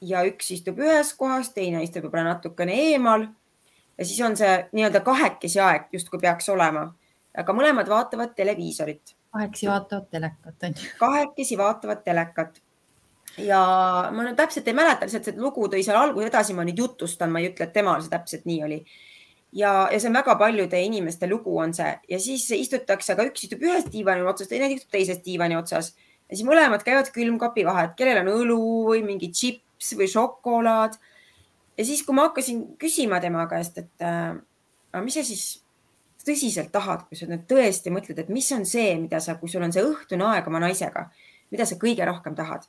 [0.00, 3.26] ja üks istub ühes kohas, teine istub võib-olla natukene eemal
[3.98, 6.86] ja siis on see nii-öelda kahekesi aeg justkui peaks olema,
[7.36, 9.16] aga mõlemad vaatavad televiisorit.
[9.32, 10.90] kahekesi vaatavad telekat on ju.
[10.98, 12.60] kahekesi vaatavad telekat
[13.38, 13.60] ja
[14.14, 17.32] ma nüüd täpselt ei mäleta, lihtsalt see lugu tõi seal alguses edasi, ma nüüd jutustan,
[17.32, 18.78] ma ei ütle, et temal see täpselt nii oli.
[19.54, 23.46] ja, ja see on väga paljude inimeste lugu on see ja siis istutakse, aga üks
[23.46, 27.98] istub ühes diivani otsas, teine istub teises diivani otsas ja siis mõlemad käivad külmkapi vahet,
[27.98, 28.60] kellel on õlu
[28.92, 30.96] või mingi tšips või šokolaad.
[31.78, 34.32] ja siis, kui ma hakkasin küsima tema käest, et äh,
[34.92, 35.64] aga mis sa siis
[36.24, 39.62] tõsiselt tahad, kui sa nüüd tõesti mõtled, et mis on see, mida sa, kui sul
[39.66, 41.10] on see õhtune aeg oma naisega,
[41.52, 42.64] mida sa kõige rohkem tahad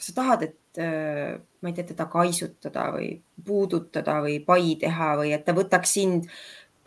[0.00, 3.10] kas sa tahad, et äh, ma ei tea, teda kaisutada või
[3.44, 6.30] puudutada või pai teha või et ta võtaks sind,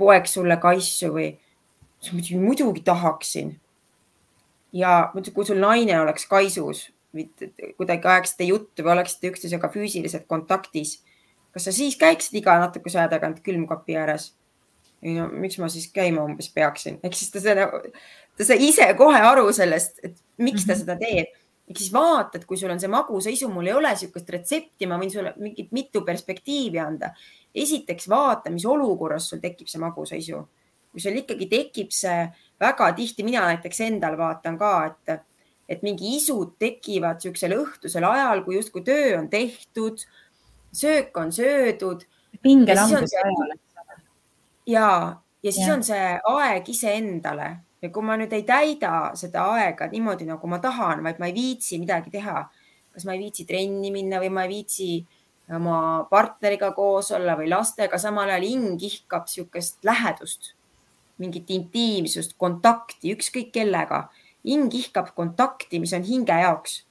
[0.02, 1.30] poeks sulle kaisu või?
[2.12, 3.54] muidugi, muidugi tahaksin.
[4.74, 6.88] ja kui sul naine oleks kaisus,
[7.78, 11.04] kuidagi ajaksite juttu või oleksite üksteisega füüsiliselt kontaktis,
[11.54, 14.34] kas sa siis käiksid iga natukese aja tagant külmkapi ääres?
[15.04, 17.70] ei no miks ma siis käima umbes peaksin, ehk siis ta,
[18.38, 20.80] ta sai ise kohe aru sellest, et miks ta mhm.
[20.82, 24.88] seda teeb ehk siis vaatad, kui sul on see magusaisu, mul ei ole niisugust retsepti,
[24.90, 27.14] ma võin sulle mingit mitu perspektiivi anda.
[27.54, 30.42] esiteks vaata, mis olukorras sul tekib see magusaisu.
[30.92, 32.28] kui sul ikkagi tekib see
[32.60, 35.24] väga tihti, mina näiteks endal vaatan ka, et,
[35.70, 40.04] et mingi isud tekivad niisugusel õhtusel ajal, kui justkui töö on tehtud,
[40.74, 42.06] söök on söödud.
[42.42, 43.58] pingelanguse ajal.
[44.68, 44.90] ja,
[45.44, 45.74] ja siis ja.
[45.74, 47.54] on see aeg iseendale
[47.84, 51.36] ja kui ma nüüd ei täida seda aega niimoodi, nagu ma tahan, vaid ma ei
[51.36, 52.46] viitsi midagi teha,
[52.96, 54.90] kas ma ei viitsi trenni minna või ma ei viitsi
[55.54, 55.78] oma
[56.10, 60.54] partneriga koos olla või lastega, samal ajal hing ihkab niisugust lähedust,
[61.20, 64.08] mingit intiimsust, kontakti, ükskõik kellega.
[64.44, 66.84] hing ihkab kontakti, mis on hinge jaoks.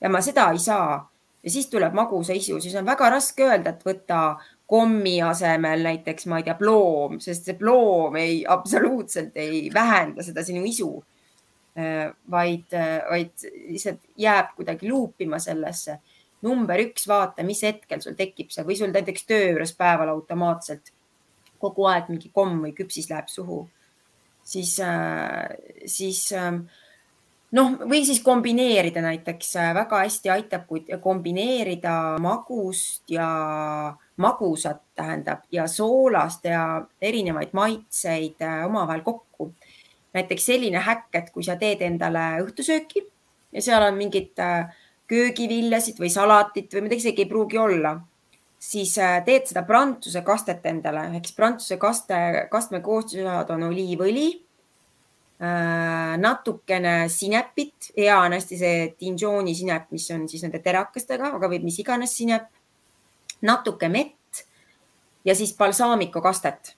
[0.00, 1.06] ja ma seda ei saa
[1.46, 4.36] ja siis tuleb magusaisu, siis on väga raske öelda, et võta
[4.66, 10.42] kommi asemel näiteks, ma ei tea, ploom, sest see ploom ei, absoluutselt ei vähenda seda
[10.46, 10.90] sinu isu.
[11.76, 16.00] Äh, vaid, äh, vaid lihtsalt jääb kuidagi luupima sellesse.
[16.42, 20.92] number üks, vaata, mis hetkel sul tekib see või sul näiteks töö juures päeval automaatselt
[21.58, 23.68] kogu aeg mingi komm või küpsis läheb suhu.
[24.44, 25.48] siis, äh,
[25.86, 26.28] siis
[27.54, 33.28] noh, või siis kombineerida näiteks väga hästi aitab, kui kombineerida magust ja
[34.16, 39.52] magusat tähendab ja soolast ja erinevaid maitseid omavahel kokku.
[40.16, 43.02] näiteks selline häkk, et kui sa teed endale õhtusööki
[43.52, 44.32] ja seal on mingid
[45.06, 47.98] köögiviljasid või salatit või mida isegi ei pruugi olla,
[48.58, 48.94] siis
[49.24, 54.45] teed seda prantsuse kastet endale siis prantsuse kaste, kastme koostisosad on oliivõli Äh,
[55.38, 61.66] natukene sinepit, hea on hästi see Dinjoni sinep, mis on siis nende terakestega, aga võib
[61.66, 62.46] mis iganes sinep.
[63.44, 64.46] natuke mett
[65.24, 66.72] ja siis balsaamiku kastet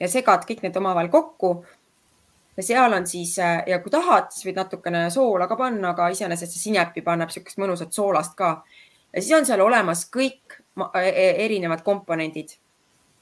[0.00, 1.64] ja segad kõik need omavahel kokku.
[2.56, 6.08] ja seal on siis äh, ja kui tahad, siis võid natukene soola ka panna, aga
[6.14, 8.62] iseenesest see sinep juba annab niisugust mõnusat soolast ka.
[9.12, 10.60] ja siis on seal olemas kõik
[10.94, 12.54] e-, e-, erinevad komponendid.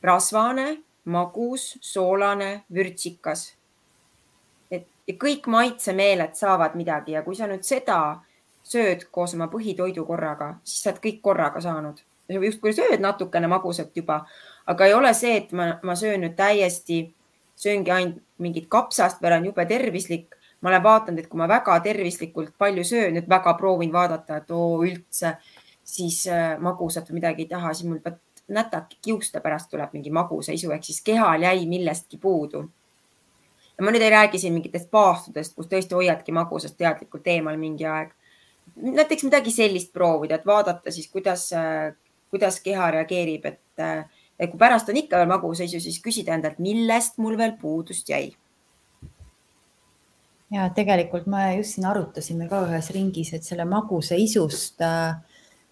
[0.02, 3.52] rasvane, magus, soolane, vürtsikas
[5.08, 7.98] ja kõik maitsemeeled saavad midagi ja kui sa nüüd seda
[8.66, 12.02] sööd koos oma põhitoidu korraga, siis sa oled kõik korraga saanud.
[12.32, 14.22] justkui sööd natukene magusat juba,
[14.66, 17.14] aga ei ole see, et ma, ma söön nüüd täiesti,
[17.56, 20.36] sööngi ainult mingit kapsast või olen jube tervislik.
[20.60, 24.50] ma olen vaadanud, et kui ma väga tervislikult palju söön, nüüd väga proovin vaadata, et
[24.50, 25.36] oo üldse
[25.84, 27.98] siis äh, magusat või midagi ei taha, siis mul
[28.48, 32.68] nätake kiuste pärast tuleb mingi magusaisu ehk siis kehal jäi millestki puudu
[33.78, 37.86] ja ma nüüd ei räägi siin mingitest paastudest, kus tõesti hoiadki magusast teadlikult eemal mingi
[37.88, 38.12] aeg.
[38.76, 41.48] näiteks midagi sellist proovida, et vaadata siis, kuidas,
[42.30, 43.82] kuidas keha reageerib, et,
[44.38, 48.32] et kui pärast on ikka veel magusaisu, siis küsida endalt, millest mul veel puudust jäi.
[50.52, 55.16] ja tegelikult me just siin arutasime ka ühes ringis, et selle magusa isust äh,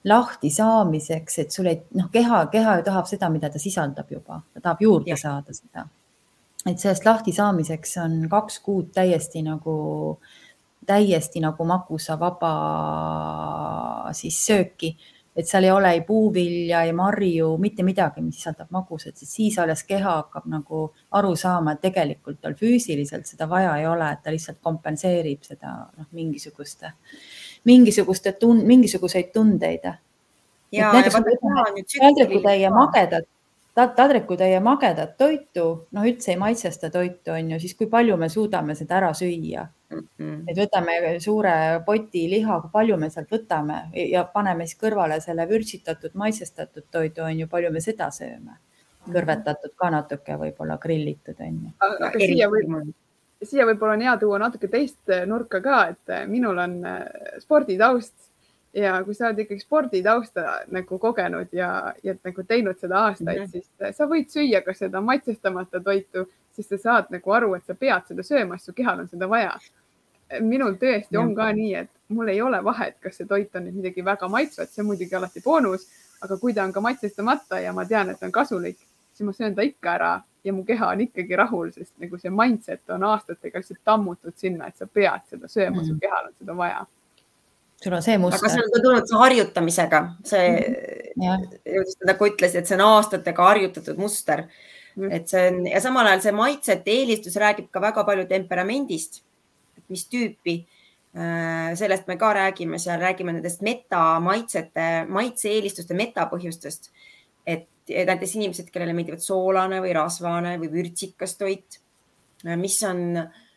[0.04, 4.40] lahti saamiseks, et sul ei, noh, keha, keha ju tahab seda, mida ta sisaldab juba,
[4.54, 5.20] ta tahab juurde ja.
[5.20, 5.86] saada seda
[6.66, 9.74] et sellest lahti saamiseks on kaks kuud täiesti nagu,
[10.86, 12.52] täiesti nagu magusavaba
[14.16, 14.94] siis sööki,
[15.36, 19.58] et seal ei ole ei puuvilja, ei marju, mitte midagi, mis sisaldab magusat, sest siis
[19.62, 20.84] alles keha hakkab nagu
[21.16, 25.74] aru saama, et tegelikult tal füüsiliselt seda vaja ei ole, et ta lihtsalt kompenseerib seda
[25.86, 26.92] noh, mingisuguste,
[27.70, 29.86] mingisuguste tun-, mingisuguseid tundeid.
[30.72, 31.36] ja, ja vaata,
[32.00, 32.70] taldrikutäie
[33.76, 38.28] magedat taldrikutäie magedat toitu, noh, üldse ei maitsesta toitu, on ju, siis kui palju me
[38.28, 40.06] suudame seda ära süüa mm.
[40.18, 40.40] -hmm.
[40.48, 45.48] et võtame suure poti liha, kui palju me sealt võtame ja paneme siis kõrvale selle
[45.48, 48.58] vürtsitatud, maitsestatud toidu, on ju, palju me seda sööme.
[49.10, 51.70] kõrvetatud ka natuke, võib-olla grillitud, on ju.
[51.80, 52.92] aga siia võib,
[53.42, 57.06] siia võib-olla on hea tuua natuke teist nurka ka, et minul on äh,
[57.38, 58.29] sporditaust
[58.74, 63.44] ja kui sa oled ikkagi sporditausta nagu kogenud ja, ja nagu teinud seda aastaid mm,
[63.44, 63.50] -hmm.
[63.50, 67.74] siis sa võid süüa ka seda maitsestamata toitu, siis sa saad nagu aru, et sa
[67.74, 69.58] pead seda sööma, sest su kehal on seda vaja.
[70.40, 71.20] minul tõesti ja.
[71.20, 74.28] on ka nii, et mul ei ole vahet, kas see toit on nüüd midagi väga
[74.28, 75.88] maitsvat, see on muidugi alati boonus,
[76.22, 78.78] aga kui ta on ka maitsestamata ja ma tean, et on kasulik,
[79.12, 80.12] siis ma söön ta ikka ära
[80.44, 84.66] ja mu keha on ikkagi rahul, sest nagu see mindset on aastatega lihtsalt tammutud sinna,
[84.68, 85.88] et sa pead seda sööma mm, -hmm.
[85.88, 86.86] su kehal on seda vaja
[87.82, 88.40] sul on see muster.
[88.40, 90.50] aga see on tulnud see harjutamisega, see
[91.14, 91.46] mm,
[91.78, 94.44] just nagu ütlesid, et see on aastatega harjutatud muster
[94.96, 95.08] mm..
[95.16, 99.22] et see on ja samal ajal see maitsete eelistus räägib ka väga palju temperamendist,
[99.90, 100.60] mis tüüpi.
[101.10, 106.92] Äh, sellest me ka räägime, seal räägime nendest metamaitsete, maitse-eelistuste metapõhjustest.
[107.46, 111.80] et näiteks inimesed, kellele meeldivad soolane või rasvane või vürtsikas toit,
[112.60, 113.49] mis on Äh,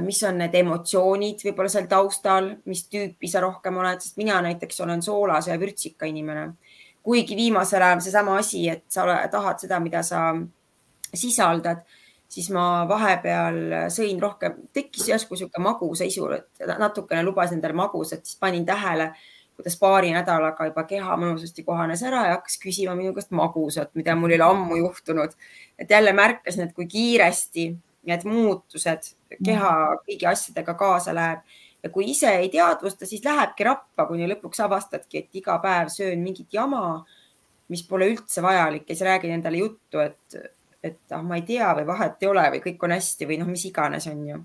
[0.00, 4.80] mis on need emotsioonid võib-olla seal taustal, mis tüüpi sa rohkem oled, sest mina näiteks
[4.80, 6.52] olen soolase ja vürtsika inimene.
[7.02, 10.34] kuigi viimasel ajal seesama asi, et sa ole, tahad seda, mida sa
[11.14, 11.84] sisaldad,
[12.28, 18.36] siis ma vahepeal sõin rohkem, tekkis järsku niisugune magusaisu, et natukene lubasin endale magusat, siis
[18.40, 19.12] panin tähele,
[19.56, 24.14] kuidas paari nädalaga juba keha mõnusasti kohanes ära ja hakkas küsima minu käest magusat, mida
[24.16, 25.32] mul ei ole ammu juhtunud.
[25.78, 27.72] et jälle märkasin, et kui kiiresti
[28.06, 29.10] need muutused
[29.44, 30.04] keha mm.
[30.06, 31.42] kõigi asjadega kaasa läheb
[31.82, 36.22] ja kui ise ei teadvusta, siis lähebki rappa, kuni lõpuks avastadki, et iga päev söön
[36.24, 37.02] mingit jama,
[37.72, 40.38] mis pole üldse vajalik ja siis räägin endale juttu, et,
[40.82, 43.50] et ah, ma ei tea või vahet ei ole või kõik on hästi või noh,
[43.50, 44.40] mis iganes on ju.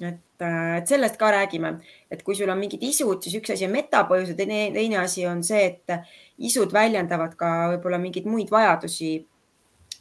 [0.00, 1.74] et, äh, et sellest ka räägime,
[2.10, 5.42] et kui sul on mingid isud, siis üks asi on metapõhjused, teine, teine asi on
[5.44, 5.98] see, et
[6.38, 9.18] isud väljendavad ka võib-olla mingeid muid vajadusi,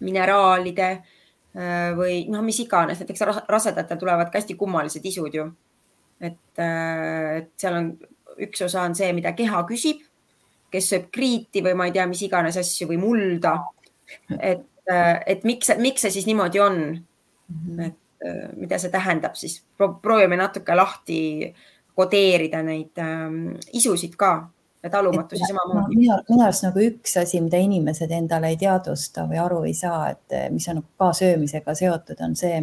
[0.03, 0.89] mineraalide
[1.53, 5.51] või noh, mis iganes, näiteks rasedatel tulevad ka hästi kummalised isud ju.
[6.21, 7.89] et, äh, et seal on
[8.41, 10.01] üks osa on see, mida keha küsib,
[10.73, 13.57] kes sööb kriiti või ma ei tea, mis iganes asju või mulda.
[14.39, 16.79] et, äh, et miks, miks see siis niimoodi on?
[17.49, 17.79] Mhm.
[17.79, 17.99] et
[18.55, 21.53] mida see tähendab, siis proovime natuke lahti
[21.93, 24.47] kodeerida neid ähm, isusid ka
[24.83, 25.95] ja talumatusi samamoodi.
[25.95, 30.09] minu, minu arust nagu üks asi, mida inimesed endale ei teadvusta või aru ei saa,
[30.13, 32.59] et mis on ka söömisega seotud, on see,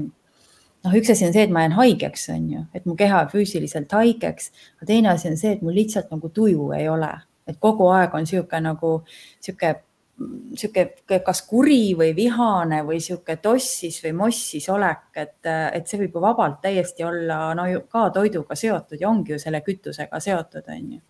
[0.85, 3.93] noh, üks asi on see, et ma jään haigeks, on ju, et mu keha füüsiliselt
[3.97, 7.13] haigeks, aga teine asi on see, et mul lihtsalt nagu tuju ei ole,
[7.49, 9.79] et kogu aeg on niisugune nagu niisugune
[10.21, 16.19] niisugune kas kuri või vihane või niisugune tossis või mossis olek, et, et see võib
[16.19, 20.93] ju vabalt täiesti olla no ka toiduga seotud ja ongi ju selle kütusega seotud, on
[20.97, 21.01] ju.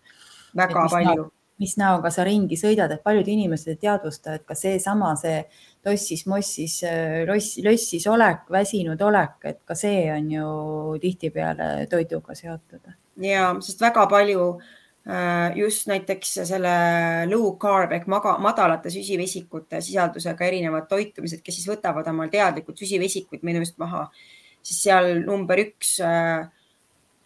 [0.57, 1.29] Väga palju.
[1.61, 5.43] mis näoga sa ringi sõidad, et paljud inimesed ei teadvusta, et ka seesama, see
[5.85, 6.79] tossis-mossis,
[7.29, 10.47] loss, lössis olek, väsinud olek, et ka see on ju
[11.03, 12.95] tihtipeale toiduga seotud.
[13.21, 14.47] ja, sest väga palju
[15.55, 16.73] just näiteks selle
[17.29, 23.41] low carb ehk maga, madalate süsivesikute sisaldusega erinevad toitumised, kes siis võtavad omal teadlikult süsivesikuid
[23.41, 24.07] menüüst maha,
[24.61, 26.45] siis seal number üks äh,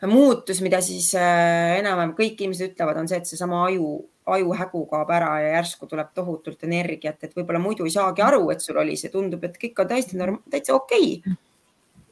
[0.10, 3.90] muutus, mida siis äh, enam-vähem kõik inimesed ütlevad, on see, et seesama aju,
[4.36, 8.64] ajuhägu kaob ära ja järsku tuleb tohutult energiat, et võib-olla muidu ei saagi aru, et
[8.64, 11.36] sul oli see, tundub, et kõik on täiesti norm-, täitsa okei okay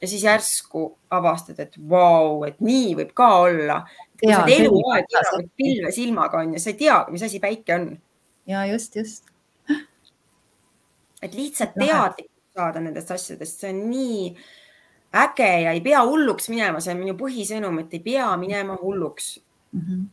[0.04, 3.78] ja siis järsku avastad, et vau, et nii võib ka olla.
[4.20, 7.76] kui sa oled eluaeg elanud pilve silmaga on ja sa ei tea, mis asi päike
[7.78, 7.86] on.
[8.52, 9.32] ja just, just.
[11.24, 14.28] et lihtsalt teadlikult saada nendest asjadest, see on nii
[15.14, 19.38] äge ja ei pea hulluks minema, see on minu põhisõnum, et ei pea minema hulluks
[19.74, 19.80] mm.
[19.80, 20.04] -hmm.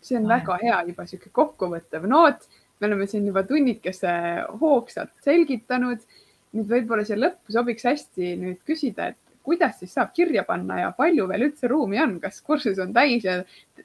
[0.00, 2.48] see on väga hea juba sihuke kokkuvõttev noot.
[2.80, 4.12] me oleme siin juba tunnikese
[4.60, 6.02] hoogsalt selgitanud
[6.56, 10.92] nüüd võib-olla siia lõppu sobiks hästi nüüd küsida, et kuidas siis saab kirja panna ja
[10.96, 13.38] palju veel üldse ruumi on, kas kursus on täis ja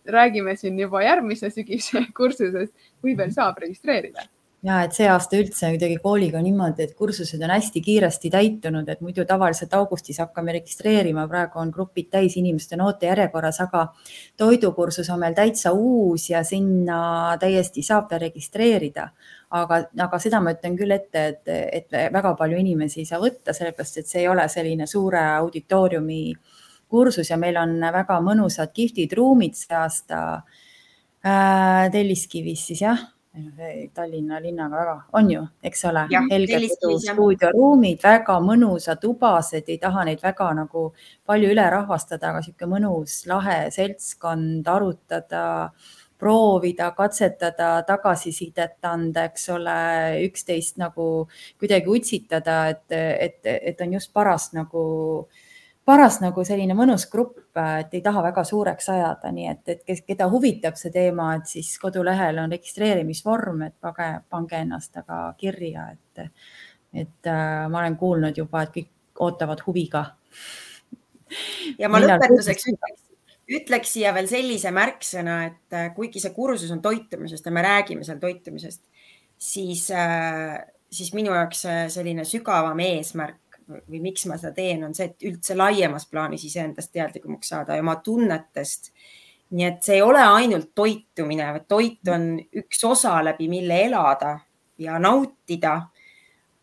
[0.09, 4.25] räägime siin juba järgmise sügise kursusest või veel saab registreerida?
[4.65, 9.01] Ja et see aasta üldse kuidagi kooliga niimoodi, et kursused on hästi kiiresti täitunud, et
[9.01, 13.87] muidu tavaliselt augustis hakkame registreerima, praegu on grupid täis, inimesed on ootejärjekorras, aga
[14.37, 17.01] toidukursus on meil täitsa uus ja sinna
[17.41, 19.07] täiesti saab veel registreerida.
[19.51, 23.55] Aga, aga seda ma ütlen küll ette, et, et väga palju inimesi ei saa võtta,
[23.57, 26.21] sellepärast et see ei ole selline suure auditooriumi
[26.91, 30.21] kursus ja meil on väga mõnusad kihvtid ruumid see aasta.
[31.21, 33.01] Äh, Telliskivis siis jah
[33.95, 36.01] Tallinna linnaga väga, on ju, eks ole,
[36.33, 40.89] helge stuudioruumid, väga mõnusad tubased, ei taha neid väga nagu
[41.25, 49.47] palju üle rahvastada, aga niisugune mõnus lahe seltskond, arutada äh, proovida, katsetada, tagasisidet anda, eks
[49.55, 49.77] ole,
[50.27, 51.05] üksteist nagu
[51.59, 53.39] kuidagi utsitada, et, et,
[53.73, 54.83] et on just paras nagu,
[55.85, 60.03] paras nagu selline mõnus grupp, et ei taha väga suureks ajada, nii et, et kes,
[60.07, 65.89] keda huvitab see teema, et siis kodulehel on registreerimisvorm, et pange, pange ennast aga kirja,
[65.95, 66.25] et,
[66.93, 70.05] et äh, ma olen kuulnud juba, et kõik ootavad huviga.
[71.79, 73.07] ja ma lõpetuseks ütleks
[73.51, 78.05] ütleks siia veel sellise märksõna, et äh, kuigi see kursus on toitumisest ja me räägime
[78.07, 78.83] seal toitumisest,
[79.37, 80.59] siis, äh,
[80.91, 85.25] siis minu jaoks äh, selline sügavam eesmärk või miks ma seda teen, on see, et
[85.29, 88.91] üldse laiemas plaanis iseendast teadlikumaks saada ja oma tunnetest.
[89.51, 94.39] nii et see ei ole ainult toitumine, vaid toit on üks osa, läbi mille elada
[94.79, 95.73] ja nautida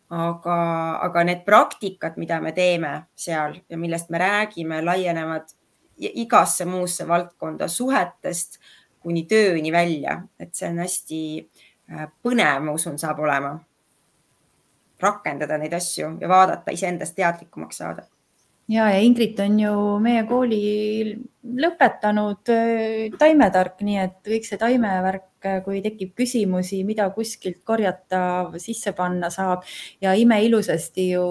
[0.09, 0.57] aga,
[1.05, 5.53] aga need praktikad, mida me teeme seal ja millest me räägime, laienevad
[5.99, 8.59] igasse muusse valdkonda, suhetest
[8.99, 13.57] kuni tööni välja, et see on hästi äh, põnev, ma usun, saab olema.
[15.01, 18.05] Rakendada neid asju ja vaadata, iseendast teadlikumaks saada.
[18.69, 20.61] Ja, ja Ingrid on ju meie kooli
[21.43, 25.29] lõpetanud äh, taimetark, nii et kõik see taimevärk
[25.63, 29.63] kui tekib küsimusi, mida kuskilt korjata, sisse panna saab
[30.03, 31.23] ja imeilusasti ju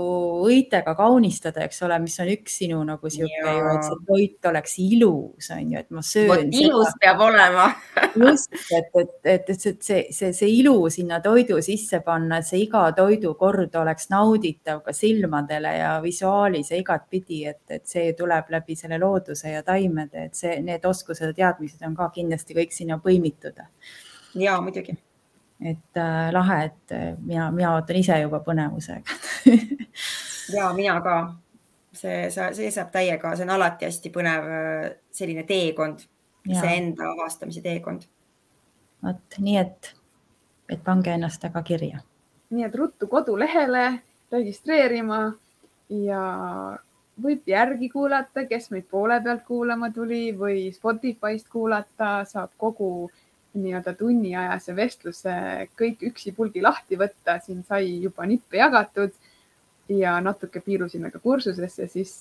[0.48, 4.78] õitega kaunistada, eks ole, mis on üks sinu nagu sihuke ju, et see toit oleks
[4.84, 6.52] ilus, on ju, et ma söön.
[6.52, 7.68] ilus peab olema
[8.22, 12.48] just, et, et, et, et see, see, see, see ilu sinna toidu sisse panna, et
[12.48, 18.48] see iga toidukord oleks nauditav ka silmadele ja visuaalis ja igatpidi, et, et see tuleb
[18.56, 19.62] läbi selle looduse ja
[19.98, 23.58] taimede, et see, need oskused ja teadmised on ka kindlasti kõik sinna põimitud
[24.38, 24.96] ja muidugi.
[25.60, 29.18] et äh, lahe, et äh, mina, mina ootan ise juba põnevusega
[30.56, 31.34] ja mina ka.
[31.92, 36.04] see, see saab täiega, see on alati hästi põnev äh, selline teekond,
[36.48, 38.06] iseenda avastamise teekond.
[39.02, 39.94] vot nii, et,
[40.68, 42.02] et pange ennast aga kirja.
[42.50, 43.88] nii et ruttu kodulehele
[44.30, 45.32] registreerima
[45.88, 46.22] ja
[47.22, 53.10] võib järgi kuulata, kes meid poole pealt kuulama tuli või Spotify'st kuulata, saab kogu
[53.58, 55.34] nii-öelda tunniajase vestluse
[55.78, 59.12] kõik üksipulgi lahti võtta, siin sai juba nippe jagatud.
[59.88, 62.20] ja natuke piirusime ka kursusesse, siis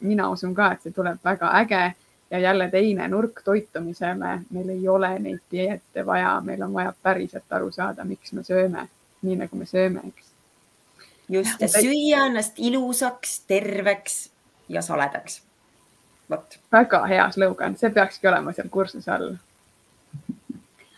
[0.00, 1.82] mina usun ka, et see tuleb väga äge
[2.30, 4.40] ja jälle teine nurk toitumisele.
[4.50, 8.88] meil ei ole neid dieete vaja, meil on vaja päriselt aru saada, miks me sööme
[9.22, 10.31] nii, nagu me sööme, eks.
[11.28, 14.30] Just, süüa ennast ilusaks, terveks
[14.68, 15.42] ja saledaks.
[16.30, 16.58] vot.
[16.72, 19.34] väga hea slogan, see peakski olema seal kursuse all.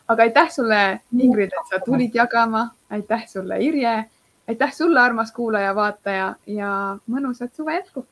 [0.08, 4.04] aga aitäh sulle, Ingrid, et sa tulid jagama, aitäh sulle, Irje
[4.48, 6.72] aitäh sulle, armas kuulaja-vaataja ja
[7.10, 8.06] mõnusat suve jätku